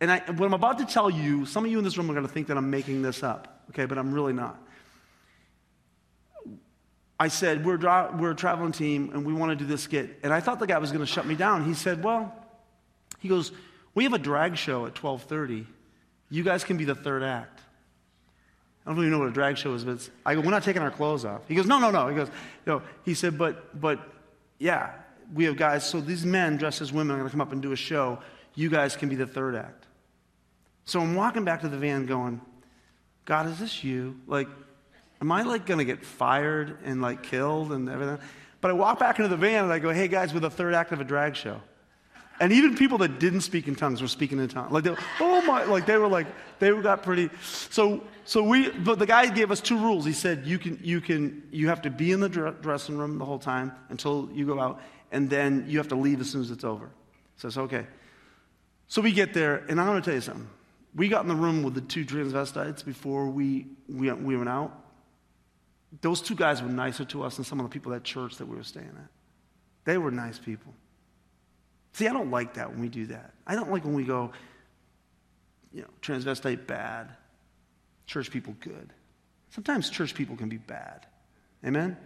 [0.00, 2.14] And I, what I'm about to tell you, some of you in this room are
[2.14, 4.62] going to think that I'm making this up, okay, but I'm really not.
[7.18, 7.78] I said, we're,
[8.16, 10.20] we're a traveling team and we want to do this skit.
[10.22, 11.64] And I thought the guy was going to shut me down.
[11.64, 12.32] He said, well,
[13.18, 13.50] he goes,
[13.96, 15.66] we have a drag show at 1230.
[16.30, 17.58] You guys can be the third act.
[18.86, 20.82] I don't really know what a drag show is, but I go, we're not taking
[20.82, 21.40] our clothes off.
[21.48, 22.06] He goes, no, no, no.
[22.06, 22.28] He goes,
[22.68, 22.82] no.
[23.04, 24.08] He said, but, but
[24.62, 24.92] yeah,
[25.34, 27.60] we have guys, so these men dressed as women are going to come up and
[27.60, 28.20] do a show.
[28.54, 29.86] You guys can be the third act.
[30.84, 32.40] So I'm walking back to the van going,
[33.24, 34.20] God, is this you?
[34.28, 34.46] Like,
[35.20, 38.20] am I like going to get fired and like killed and everything?
[38.60, 40.74] But I walk back into the van and I go, hey guys, we're the third
[40.74, 41.60] act of a drag show.
[42.40, 44.72] And even people that didn't speak in tongues were speaking in tongues.
[44.72, 46.26] Like, they, oh my, like they were like,
[46.58, 47.30] they got pretty.
[47.40, 50.04] So, so we, but the guy gave us two rules.
[50.04, 53.24] He said, you can, you can, you have to be in the dressing room the
[53.24, 54.80] whole time until you go out,
[55.12, 56.90] and then you have to leave as soon as it's over.
[57.36, 57.86] So it's okay.
[58.88, 60.48] So we get there, and I'm going to tell you something.
[60.94, 64.78] We got in the room with the two transvestites before we, we, we went out.
[66.00, 68.46] Those two guys were nicer to us than some of the people at church that
[68.46, 69.08] we were staying at.
[69.84, 70.74] They were nice people.
[71.92, 73.32] See, I don't like that when we do that.
[73.46, 74.32] I don't like when we go,
[75.72, 77.10] you know, transvestite bad,
[78.06, 78.92] church people good.
[79.50, 81.06] Sometimes church people can be bad.
[81.64, 81.96] Amen?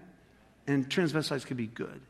[0.67, 2.01] And transvestites can be good.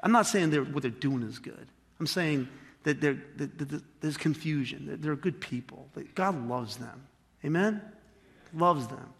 [0.00, 1.66] I'm not saying they're, what they're doing is good.
[1.98, 2.48] I'm saying
[2.84, 4.86] that, that, that there's confusion.
[4.86, 5.88] That they're good people.
[6.14, 7.06] God loves them.
[7.44, 7.82] Amen?
[8.54, 9.12] Loves them.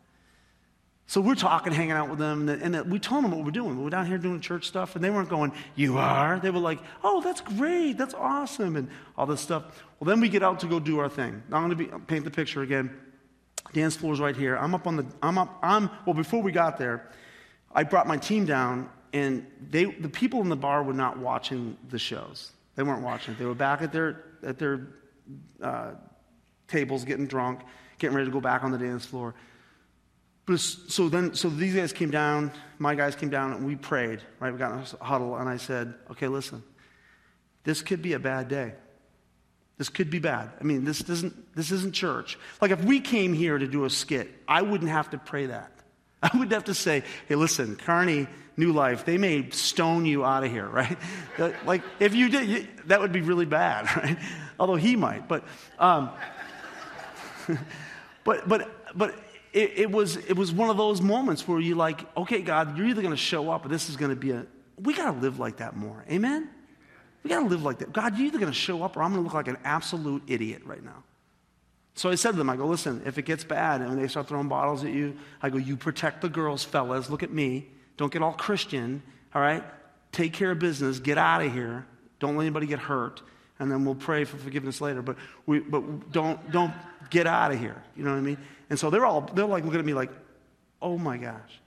[1.09, 3.83] So we're talking, hanging out with them, and we told them what we're doing.
[3.83, 6.41] We're down here doing church stuff, and they weren't going, You are?
[6.41, 7.93] They were like, Oh, that's great.
[7.93, 9.85] That's awesome, and all this stuff.
[10.01, 11.43] Well, then we get out to go do our thing.
[11.49, 12.91] Now I'm going to paint the picture again.
[13.73, 14.57] Dance floor's right here.
[14.57, 17.09] I'm up on the, I'm up, I'm, well, before we got there,
[17.73, 21.77] I brought my team down, and they, the people in the bar were not watching
[21.89, 22.51] the shows.
[22.75, 23.37] They weren't watching.
[23.39, 24.89] They were back at their, at their
[25.63, 25.93] uh,
[26.67, 27.61] tables getting drunk,
[27.99, 29.35] getting ready to go back on the dance floor.
[30.47, 34.21] But so then, so these guys came down, my guys came down, and we prayed,
[34.39, 34.53] right?
[34.53, 36.63] We got in a huddle, and I said, okay, listen,
[37.65, 38.75] this could be a bad day.
[39.77, 40.51] This could be bad.
[40.59, 42.39] I mean, this doesn't, this isn't church.
[42.63, 45.73] Like, if we came here to do a skit, I wouldn't have to pray that.
[46.23, 50.45] I wouldn't have to say, hey, listen, Carney, New Life, they may stone you out
[50.45, 50.97] of here, right?
[51.67, 54.17] like, if you did, you, that would be really bad, right?
[54.61, 55.45] Although he might, but,
[55.79, 56.11] um,
[58.25, 59.15] but, but, but
[59.57, 62.87] it, it, was, it was one of those moments where you're like, okay, God, you're
[62.89, 64.45] either going to show up or this is going to be a.
[64.79, 66.05] We got to live like that more.
[66.11, 66.51] Amen?
[67.23, 67.91] We got to live like that.
[67.91, 70.23] God, you're either going to show up or I'm going to look like an absolute
[70.27, 71.03] idiot right now.
[71.95, 74.29] So I said to them, I go, listen, if it gets bad and they start
[74.29, 77.09] throwing bottles at you, I go, you protect the girls, fellas.
[77.09, 77.69] Look at me.
[77.97, 79.03] Don't get all Christian,
[79.35, 79.65] all right?
[80.13, 81.01] Take care of business.
[81.01, 81.87] Get out of here.
[82.21, 83.23] Don't let anybody get hurt.
[83.59, 85.03] And then we'll pray for forgiveness later.
[85.03, 85.17] But,
[85.47, 86.73] we, but don't, don't
[87.11, 87.83] get out of here.
[87.97, 88.39] You know what I mean?
[88.69, 90.11] And so they're all, they're like looking at me like,
[90.83, 91.61] oh my gosh.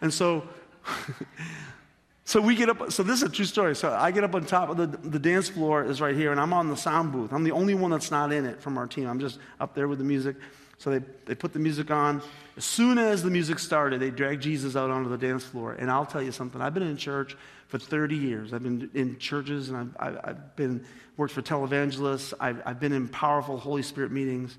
[0.00, 0.42] And so,
[2.24, 3.76] so we get up, so this is a true story.
[3.76, 6.40] So I get up on top of the, the dance floor is right here, and
[6.40, 7.32] I'm on the sound booth.
[7.32, 9.06] I'm the only one that's not in it from our team.
[9.06, 10.36] I'm just up there with the music.
[10.78, 12.22] So they, they put the music on.
[12.56, 15.74] As soon as the music started, they dragged Jesus out onto the dance floor.
[15.78, 16.60] And I'll tell you something.
[16.60, 17.36] I've been in church
[17.72, 18.52] for 30 years.
[18.52, 20.84] I've been in churches and I've, I've, been
[21.16, 22.34] worked for televangelists.
[22.38, 24.58] I've, I've been in powerful Holy Spirit meetings.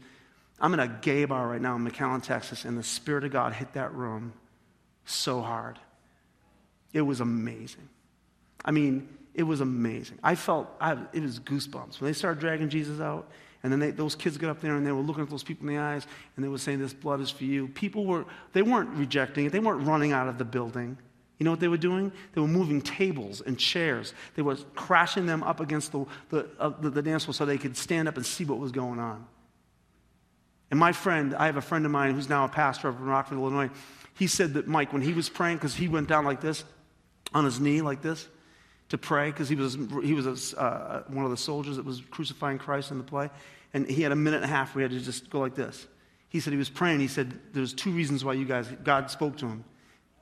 [0.60, 3.54] I'm in a gay bar right now in McAllen, Texas, and the Spirit of God
[3.54, 4.34] hit that room
[5.06, 5.78] so hard.
[6.92, 7.88] It was amazing.
[8.66, 10.18] I mean, it was amazing.
[10.24, 12.02] I felt, I, it was goosebumps.
[12.02, 13.30] When they started dragging Jesus out,
[13.62, 15.70] and then they, those kids got up there and they were looking at those people
[15.70, 17.68] in the eyes, and they were saying, This blood is for you.
[17.68, 20.98] People were, they weren't rejecting it, they weren't running out of the building.
[21.44, 22.10] You know what they were doing?
[22.32, 24.14] They were moving tables and chairs.
[24.36, 27.58] They were crashing them up against the, the, uh, the, the dance floor so they
[27.58, 29.28] could stand up and see what was going on.
[30.72, 33.04] And my friend, I have a friend of mine who's now a pastor up in
[33.04, 33.70] Rockford, Illinois.
[34.14, 36.64] He said that Mike, when he was praying, because he went down like this,
[37.34, 38.26] on his knee like this,
[38.88, 42.00] to pray, because he was, he was a, uh, one of the soldiers that was
[42.10, 43.30] crucifying Christ in the play.
[43.74, 45.56] And he had a minute and a half where he had to just go like
[45.56, 45.88] this.
[46.30, 47.02] He said he was praying.
[47.02, 49.66] He said, There's two reasons why you guys, God spoke to him.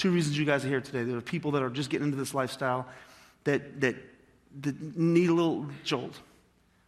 [0.01, 1.03] Two reasons you guys are here today.
[1.03, 2.87] There are people that are just getting into this lifestyle
[3.43, 3.95] that, that,
[4.61, 6.19] that need a little jolt.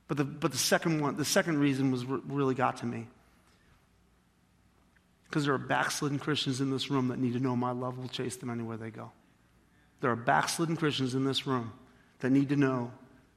[0.07, 3.05] But the, but the second one, the second reason was really got to me.
[5.29, 8.07] Because there are backslidden Christians in this room that need to know my love will
[8.07, 9.11] chase them anywhere they go.
[10.01, 11.71] There are backslidden Christians in this room
[12.21, 12.91] that need to know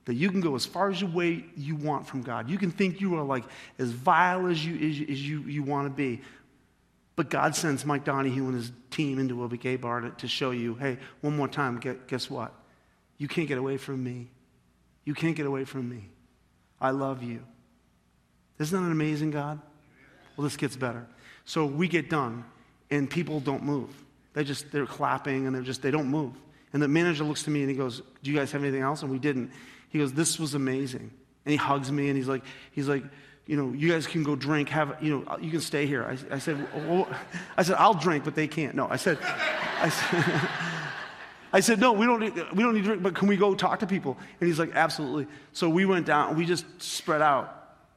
[0.07, 2.49] that you can go as far as you way you want from God.
[2.49, 3.45] You can think you are like
[3.79, 6.23] as vile as you, as, as you, you want to be.
[7.17, 10.75] But God sends Mike Donahue and his team into a Gay Bar to, show you,
[10.75, 12.53] hey, one more time, guess what?
[13.17, 14.29] You can't get away from me.
[15.05, 16.11] You can't get away from me.
[16.79, 17.43] I love you.
[18.59, 19.61] Isn't that an amazing God?
[20.37, 21.07] Well, this gets better.
[21.47, 22.45] So we get done,
[22.91, 23.91] and people don't move.
[24.35, 26.35] They just, they're clapping, and they're just, they don't move.
[26.75, 29.01] And the manager looks to me and he goes, Do you guys have anything else?
[29.01, 29.51] And we didn't.
[29.89, 31.11] He goes, This was amazing.
[31.47, 33.05] And he hugs me and he's like, he's like,
[33.47, 36.05] you know, you guys can go drink, have, you know, you can stay here.
[36.05, 37.09] I, I said, well,
[37.57, 38.75] I said, I'll drink, but they can't.
[38.75, 39.19] No, I said,
[39.81, 40.25] I said,
[41.53, 43.55] I said, no, we don't, need, we don't need to drink, but can we go
[43.55, 44.19] talk to people?
[44.41, 45.27] And he's like, absolutely.
[45.53, 47.53] So we went down, we just spread out.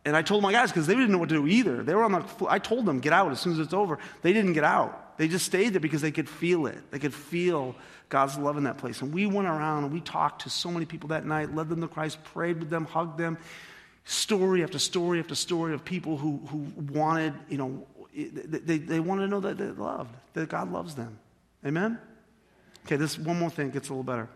[0.05, 1.83] And I told my guys, because they didn't know what to do either.
[1.83, 2.49] They were on the, floor.
[2.51, 3.97] I told them, get out as soon as it's over.
[4.21, 5.17] They didn't get out.
[5.17, 6.77] They just stayed there because they could feel it.
[6.91, 7.75] They could feel
[8.07, 9.01] God's love in that place.
[9.01, 11.81] And we went around and we talked to so many people that night, led them
[11.81, 13.37] to Christ, prayed with them, hugged them
[14.09, 19.23] story after story after story of people who, who wanted, you know, they, they wanted
[19.23, 21.19] to know that they're loved, that God loves them.
[21.63, 21.99] Amen?
[22.85, 24.27] Okay, this one more thing gets a little better.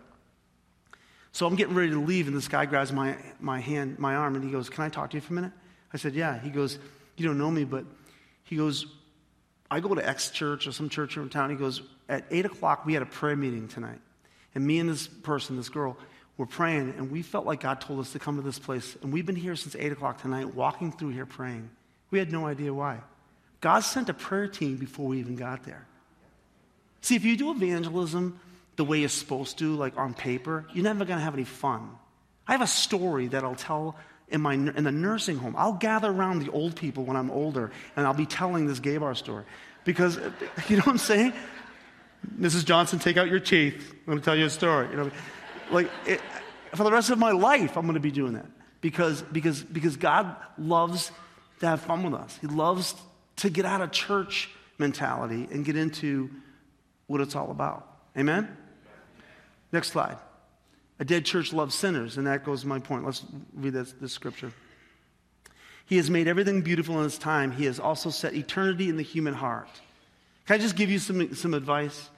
[1.32, 4.36] So I'm getting ready to leave, and this guy grabs my, my hand, my arm,
[4.36, 5.54] and he goes, Can I talk to you for a minute?
[5.92, 6.40] I said, Yeah.
[6.40, 6.78] He goes,
[7.18, 7.86] You don't know me, but
[8.44, 8.86] he goes,
[9.72, 11.50] I go to X church or some church in town.
[11.50, 14.00] He goes, At 8 o'clock, we had a prayer meeting tonight.
[14.54, 15.98] And me and this person, this girl,
[16.38, 18.98] we're praying, and we felt like God told us to come to this place.
[19.02, 21.70] And we've been here since 8 o'clock tonight, walking through here praying.
[22.10, 23.00] We had no idea why.
[23.62, 25.86] God sent a prayer team before we even got there.
[27.02, 28.40] See, if you do evangelism
[28.76, 31.90] the way you're supposed to, like on paper, you're never going to have any fun.
[32.48, 33.96] I have a story that I'll tell
[34.30, 35.56] in, my, in the nursing home.
[35.58, 38.98] I'll gather around the old people when I'm older, and I'll be telling this gay
[38.98, 39.44] bar story.
[39.86, 40.18] Because,
[40.68, 41.34] you know what I'm saying?
[42.40, 42.66] Mrs.
[42.66, 43.92] Johnson, take out your teeth.
[43.92, 44.90] I'm going to tell you a story.
[44.90, 45.12] You know,
[45.74, 46.22] like, it,
[46.76, 48.48] for the rest of my life, I'm going to be doing that
[48.82, 51.12] because, because, because God loves
[51.60, 52.38] to have fun with us.
[52.42, 52.96] He loves
[53.38, 56.30] to get out of church mentality and get into
[57.08, 57.88] what it's all about.
[58.18, 58.56] Amen?
[59.72, 60.18] Next slide.
[61.00, 63.06] A dead church loves sinners, and that goes to my point.
[63.06, 64.54] Let's read this, this scripture.
[65.86, 67.52] He has made everything beautiful in his time.
[67.52, 69.70] He has also set eternity in the human heart.
[70.46, 72.10] Can I just give you some, some advice?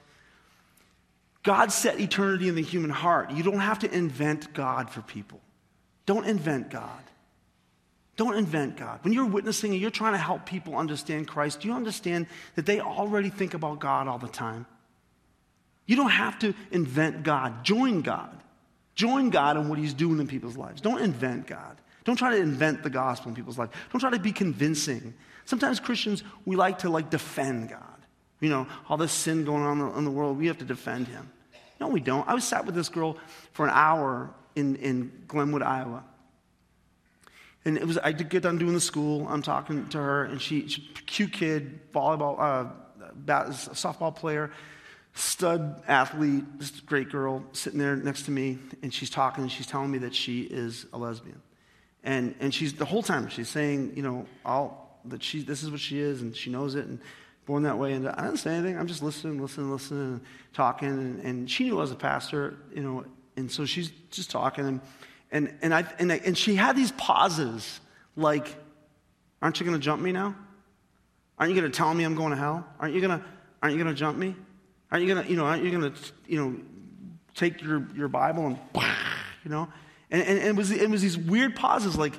[1.46, 3.30] God set eternity in the human heart.
[3.30, 5.40] You don't have to invent God for people.
[6.04, 7.04] Don't invent God.
[8.16, 8.98] Don't invent God.
[9.02, 12.66] When you're witnessing and you're trying to help people understand Christ, do you understand that
[12.66, 14.66] they already think about God all the time?
[15.86, 17.62] You don't have to invent God.
[17.62, 18.36] Join God.
[18.96, 20.80] Join God in what He's doing in people's lives.
[20.80, 21.80] Don't invent God.
[22.02, 23.70] Don't try to invent the gospel in people's lives.
[23.92, 25.14] Don't try to be convincing.
[25.44, 27.82] Sometimes Christians, we like to like defend God.
[28.40, 31.30] You know, all this sin going on in the world, we have to defend Him.
[31.80, 32.26] No, we don't.
[32.28, 33.18] I was sat with this girl
[33.52, 36.04] for an hour in, in Glenwood, Iowa.
[37.64, 39.26] And it was, I did get done doing the school.
[39.28, 42.70] I'm talking to her, and she, she cute kid, volleyball, uh,
[43.14, 44.52] bat, softball player,
[45.14, 49.66] stud athlete, just great girl, sitting there next to me, and she's talking, and she's
[49.66, 51.42] telling me that she is a lesbian.
[52.04, 55.70] And, and she's, the whole time, she's saying, you know, all, that she, this is
[55.70, 56.86] what she is, and she knows it.
[56.86, 57.00] And
[57.46, 57.92] born that way.
[57.92, 58.76] And I didn't say anything.
[58.76, 60.20] I'm just listening, listening, listening, and
[60.52, 60.88] talking.
[60.88, 63.04] And, and she knew I was a pastor, you know,
[63.36, 64.66] and so she's just talking.
[64.66, 64.80] And,
[65.30, 67.80] and, and, I, and, I, and she had these pauses
[68.16, 68.54] like,
[69.40, 70.34] aren't you going to jump me now?
[71.38, 72.66] Aren't you going to tell me I'm going to hell?
[72.80, 73.24] Aren't you going to,
[73.62, 74.34] aren't you going to jump me?
[74.90, 76.56] Aren't you going to, you know, aren't you going to, you know,
[77.34, 78.58] take your, your Bible and,
[79.44, 79.68] you know?
[80.10, 82.14] And, and, and it, was, it was these weird pauses like,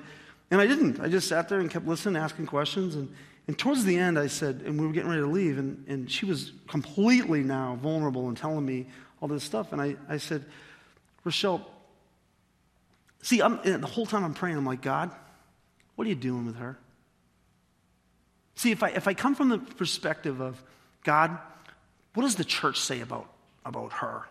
[0.51, 1.01] and I didn't.
[1.01, 2.95] I just sat there and kept listening, asking questions.
[2.95, 3.13] And,
[3.47, 6.11] and towards the end, I said, and we were getting ready to leave, and, and
[6.11, 8.87] she was completely now vulnerable and telling me
[9.21, 9.71] all this stuff.
[9.71, 10.45] And I, I said,
[11.23, 11.65] Rochelle,
[13.21, 15.11] see, I'm, the whole time I'm praying, I'm like, God,
[15.95, 16.77] what are you doing with her?
[18.55, 20.61] See, if I, if I come from the perspective of,
[21.03, 21.37] God,
[22.13, 23.29] what does the church say about
[23.67, 24.23] about her.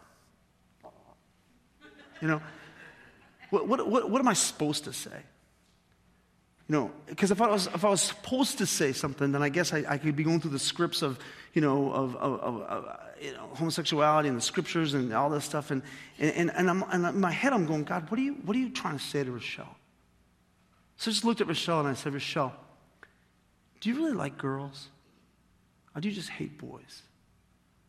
[2.21, 2.43] You know,
[3.51, 5.23] what, what, what, what am I supposed to say?
[6.69, 9.49] You know, because if I was if I was supposed to say something, then I
[9.49, 11.19] guess I, I could be going through the scripts of
[11.53, 15.45] you know of, of, of, of you know, homosexuality and the scriptures and all this
[15.45, 15.83] stuff, and
[16.19, 18.59] and and, I'm, and in my head I'm going, God, what are you what are
[18.61, 19.77] you trying to say to Rochelle?
[20.97, 22.53] So I just looked at Rochelle and I said, Rochelle,
[23.81, 24.89] do you really like girls,
[25.95, 27.03] or do you just hate boys?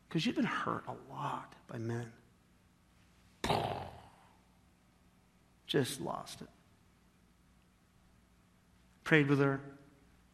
[0.08, 2.12] Because you've been hurt a lot by men.
[5.68, 6.48] Just lost it
[9.08, 9.62] prayed with her,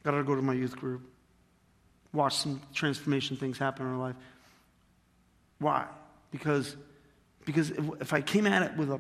[0.01, 1.07] got her to go to my youth group,
[2.11, 4.15] watched some transformation things happen in her life.
[5.59, 5.86] Why?
[6.32, 6.76] Because,
[7.45, 8.99] because if, if I came at it with a,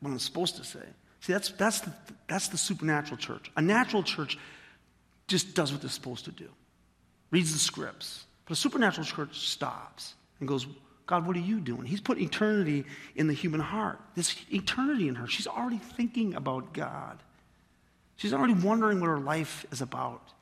[0.00, 0.82] what I'm supposed to say,
[1.20, 1.92] see, that's, that's, the,
[2.28, 3.48] that's the supernatural church.
[3.56, 4.36] A natural church
[5.28, 6.48] just does what they're supposed to do,
[7.30, 8.24] reads the scripts.
[8.44, 10.66] But a supernatural church stops and goes,
[11.06, 11.84] God, what are you doing?
[11.84, 14.00] He's put eternity in the human heart.
[14.16, 15.28] There's eternity in her.
[15.28, 17.22] She's already thinking about God.
[18.18, 20.32] She's already wondering what her life is about.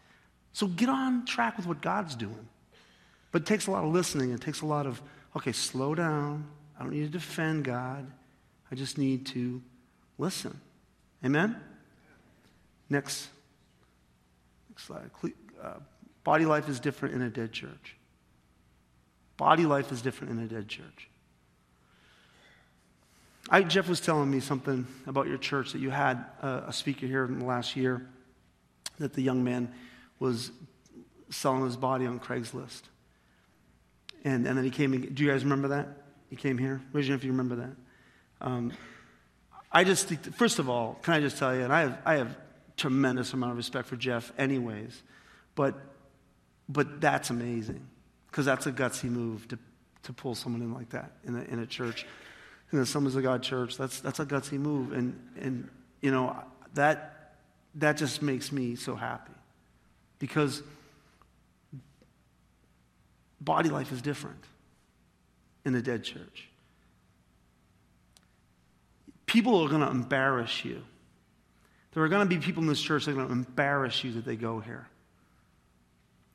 [0.55, 2.49] So get on track with what God's doing.
[3.33, 4.33] But it takes a lot of listening.
[4.33, 5.01] It takes a lot of,
[5.37, 6.47] okay, slow down.
[6.79, 8.11] I don't need to defend God.
[8.73, 9.63] I just need to
[10.17, 10.59] listen.
[11.23, 11.55] Amen?
[12.89, 13.29] Next,
[14.71, 15.11] next slide.
[15.63, 15.75] Uh,
[16.25, 17.97] body life is different in a dead church.
[19.37, 21.11] Body life is different in a dead church.
[23.49, 27.07] I, Jeff was telling me something about your church that you had a, a speaker
[27.07, 28.09] here in the last year
[28.99, 29.73] that the young man
[30.19, 30.51] was
[31.31, 32.83] selling his body on Craigslist.
[34.25, 35.89] And, and then he came, do you guys remember that?
[36.31, 36.81] He came here?
[36.93, 37.77] Raise if you remember that.
[38.41, 38.73] Um,
[39.71, 42.15] I just think, first of all, can I just tell you, and I have, I
[42.17, 42.37] have
[42.77, 45.03] tremendous amount of respect for Jeff anyways,
[45.55, 45.75] but,
[46.69, 47.87] but that's amazing
[48.31, 49.59] because that's a gutsy move to,
[50.03, 52.07] to pull someone in like that in a, in a church
[52.73, 53.77] the Assemblies of God church.
[53.77, 54.93] That's, that's a gutsy move.
[54.93, 55.69] And, and
[56.01, 56.37] you know,
[56.75, 57.35] that,
[57.77, 59.33] that just makes me so happy
[60.19, 60.63] because
[63.41, 64.43] body life is different
[65.65, 66.49] in a dead church.
[69.27, 70.83] People are going to embarrass you.
[71.93, 74.13] There are going to be people in this church that are going to embarrass you
[74.13, 74.87] that they go here.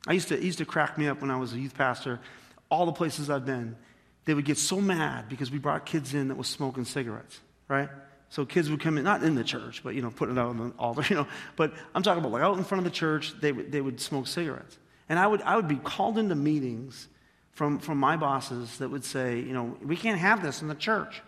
[0.06, 2.20] I used to, used to crack me up when I was a youth pastor,
[2.68, 3.76] all the places I've been
[4.24, 7.88] they would get so mad because we brought kids in that was smoking cigarettes, right?
[8.28, 10.48] So kids would come in, not in the church, but, you know, putting it out
[10.48, 11.26] on the altar, you know.
[11.56, 14.00] But I'm talking about like out in front of the church, they, would, they would
[14.00, 14.78] smoke cigarettes.
[15.08, 17.08] And I would, I would be called into meetings
[17.52, 20.74] from, from my bosses that would say, you know, we can't have this in the
[20.74, 21.20] church.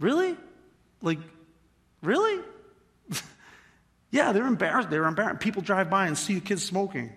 [0.00, 0.36] Really?
[1.02, 1.18] Like,
[2.02, 2.42] really?
[4.10, 4.90] yeah, they're embarrassed.
[4.90, 5.40] They're embarrassed.
[5.40, 7.12] People drive by and see the kids smoking.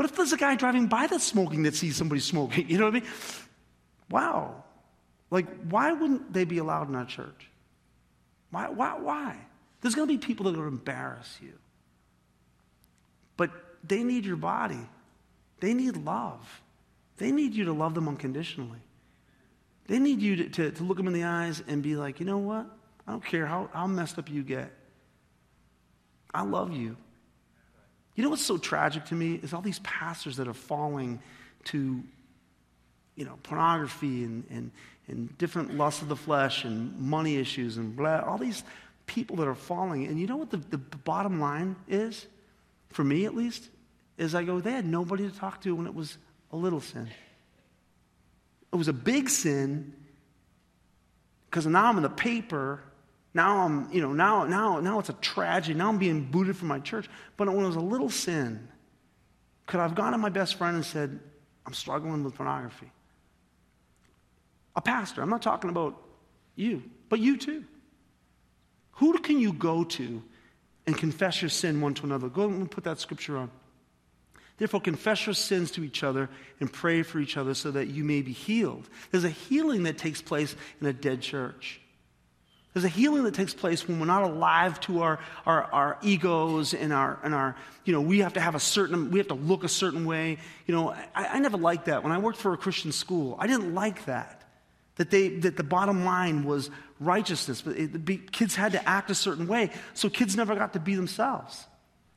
[0.00, 2.66] What if there's a guy driving by that's smoking that sees somebody smoking?
[2.70, 3.08] You know what I mean?
[4.08, 4.64] Wow.
[5.30, 7.50] Like, why wouldn't they be allowed in our church?
[8.50, 8.70] Why?
[8.70, 8.98] Why?
[8.98, 9.36] why?
[9.82, 11.52] There's going to be people that will embarrass you.
[13.36, 13.50] But
[13.84, 14.80] they need your body.
[15.60, 16.62] They need love.
[17.18, 18.80] They need you to love them unconditionally.
[19.86, 22.24] They need you to, to, to look them in the eyes and be like, you
[22.24, 22.64] know what?
[23.06, 24.72] I don't care how, how messed up you get.
[26.32, 26.96] I love you.
[28.20, 31.22] You know what's so tragic to me is all these pastors that are falling
[31.64, 32.02] to,
[33.16, 34.70] you know, pornography and, and,
[35.08, 38.62] and different lusts of the flesh and money issues and blah, all these
[39.06, 40.06] people that are falling.
[40.06, 42.26] And you know what the, the bottom line is,
[42.90, 43.70] for me at least,
[44.18, 46.18] is I go, they had nobody to talk to when it was
[46.52, 47.08] a little sin.
[48.70, 49.94] It was a big sin
[51.48, 52.82] because now I'm in the paper
[53.32, 55.78] now I'm, you know, now, now, now it's a tragedy.
[55.78, 57.08] Now I'm being booted from my church.
[57.36, 58.68] But when it was a little sin,
[59.66, 61.20] could I have gone to my best friend and said,
[61.64, 62.90] I'm struggling with pornography?
[64.74, 66.00] A pastor, I'm not talking about
[66.56, 67.64] you, but you too.
[68.92, 70.22] Who can you go to
[70.86, 72.28] and confess your sin one to another?
[72.28, 73.50] Go and put that scripture on.
[74.58, 76.28] Therefore, confess your sins to each other
[76.58, 78.90] and pray for each other so that you may be healed.
[79.10, 81.80] There's a healing that takes place in a dead church.
[82.72, 86.72] There's a healing that takes place when we're not alive to our, our, our, egos
[86.72, 89.34] and our, and our, you know, we have to have a certain, we have to
[89.34, 90.38] look a certain way.
[90.66, 92.04] You know, I, I never liked that.
[92.04, 94.36] When I worked for a Christian school, I didn't like that.
[94.96, 97.62] That, they, that the bottom line was righteousness.
[97.62, 100.80] But it, be, kids had to act a certain way, so kids never got to
[100.80, 101.64] be themselves.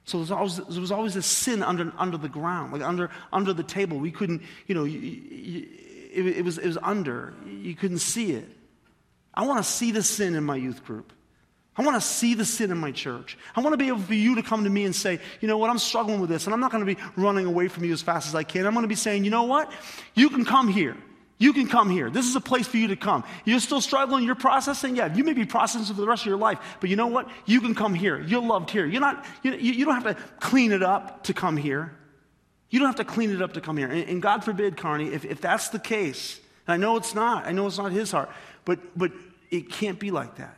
[0.05, 3.09] So there was always, there was always a sin under, under the ground, like under,
[3.31, 3.97] under the table.
[3.97, 5.67] We couldn't, you know, you, you,
[6.13, 7.33] it, it, was, it was under.
[7.47, 8.49] You couldn't see it.
[9.33, 11.11] I want to see the sin in my youth group.
[11.75, 13.35] I want to see the sin in my church.
[13.55, 15.57] I want to be able for you to come to me and say, you know
[15.57, 17.93] what, I'm struggling with this, and I'm not going to be running away from you
[17.93, 18.67] as fast as I can.
[18.67, 19.71] I'm going to be saying, you know what,
[20.13, 20.95] you can come here.
[21.39, 22.11] You can come here.
[22.11, 23.23] This is a place for you to come.
[23.43, 24.95] You're still struggling, you're processing.
[24.95, 27.27] Yeah, you may be processing for the rest of your life, but you know what?
[27.45, 28.21] You can come here.
[28.21, 28.85] You're loved here.
[28.85, 31.91] You're not, you, you don't have to clean it up to come here.
[32.69, 33.87] You don't have to clean it up to come here.
[33.87, 37.45] And, and God forbid, Carney, if, if that's the case, and I know it's not,
[37.45, 38.29] I know it's not his heart,
[38.65, 39.11] but, but
[39.49, 40.57] it can't be like that.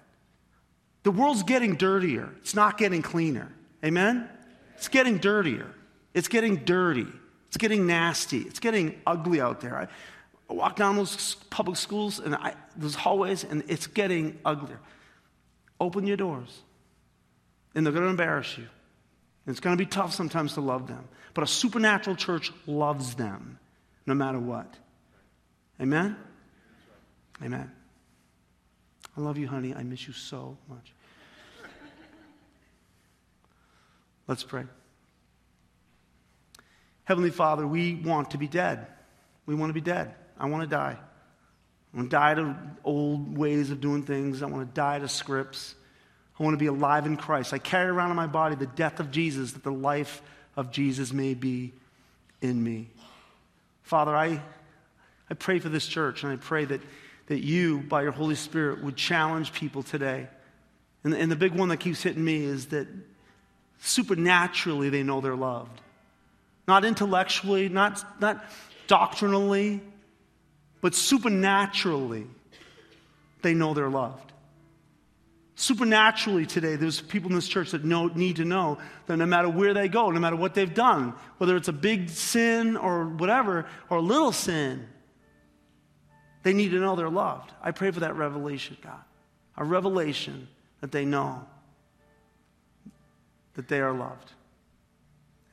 [1.04, 3.52] The world's getting dirtier, it's not getting cleaner.
[3.84, 4.28] Amen?
[4.76, 5.68] It's getting dirtier.
[6.14, 7.08] It's getting dirty.
[7.48, 8.40] It's getting nasty.
[8.40, 9.78] It's getting ugly out there.
[9.78, 9.88] I,
[10.50, 14.80] I walk down those public schools and I, those hallways, and it's getting uglier.
[15.80, 16.62] Open your doors,
[17.74, 18.64] and they're going to embarrass you.
[18.64, 21.08] And it's going to be tough sometimes to love them.
[21.34, 23.60] But a supernatural church loves them
[24.06, 24.74] no matter what.
[25.80, 26.16] Amen?
[27.44, 27.72] Amen.
[29.18, 29.74] I love you, honey.
[29.74, 30.94] I miss you so much.
[34.28, 34.64] Let's pray.
[37.04, 38.88] Heavenly Father, we want to be dead.
[39.46, 40.16] We want to be dead.
[40.40, 40.98] I want to die.
[40.98, 44.42] I want to die to old ways of doing things.
[44.42, 45.76] I want to die to scripts.
[46.38, 47.54] I want to be alive in Christ.
[47.54, 50.22] I carry around in my body the death of Jesus, that the life
[50.58, 51.72] of Jesus may be
[52.42, 52.90] in me.
[53.84, 54.42] Father, I,
[55.30, 56.82] I pray for this church, and I pray that,
[57.28, 60.28] that you, by your Holy Spirit, would challenge people today.
[61.04, 62.88] And, and the big one that keeps hitting me is that
[63.80, 65.82] supernaturally they know they're loved.
[66.68, 68.44] Not intellectually, not, not
[68.88, 69.82] doctrinally,
[70.82, 72.28] but supernaturally
[73.42, 74.32] they know they're loved.
[75.56, 79.48] Supernaturally today, there's people in this church that know, need to know that no matter
[79.48, 83.66] where they go, no matter what they've done, whether it's a big sin or whatever,
[83.90, 84.86] or a little sin,
[86.46, 87.52] they need to know they're loved.
[87.60, 89.02] I pray for that revelation, God.
[89.58, 90.48] A revelation
[90.80, 91.44] that they know
[93.56, 94.32] that they are loved.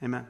[0.02, 0.26] Amen.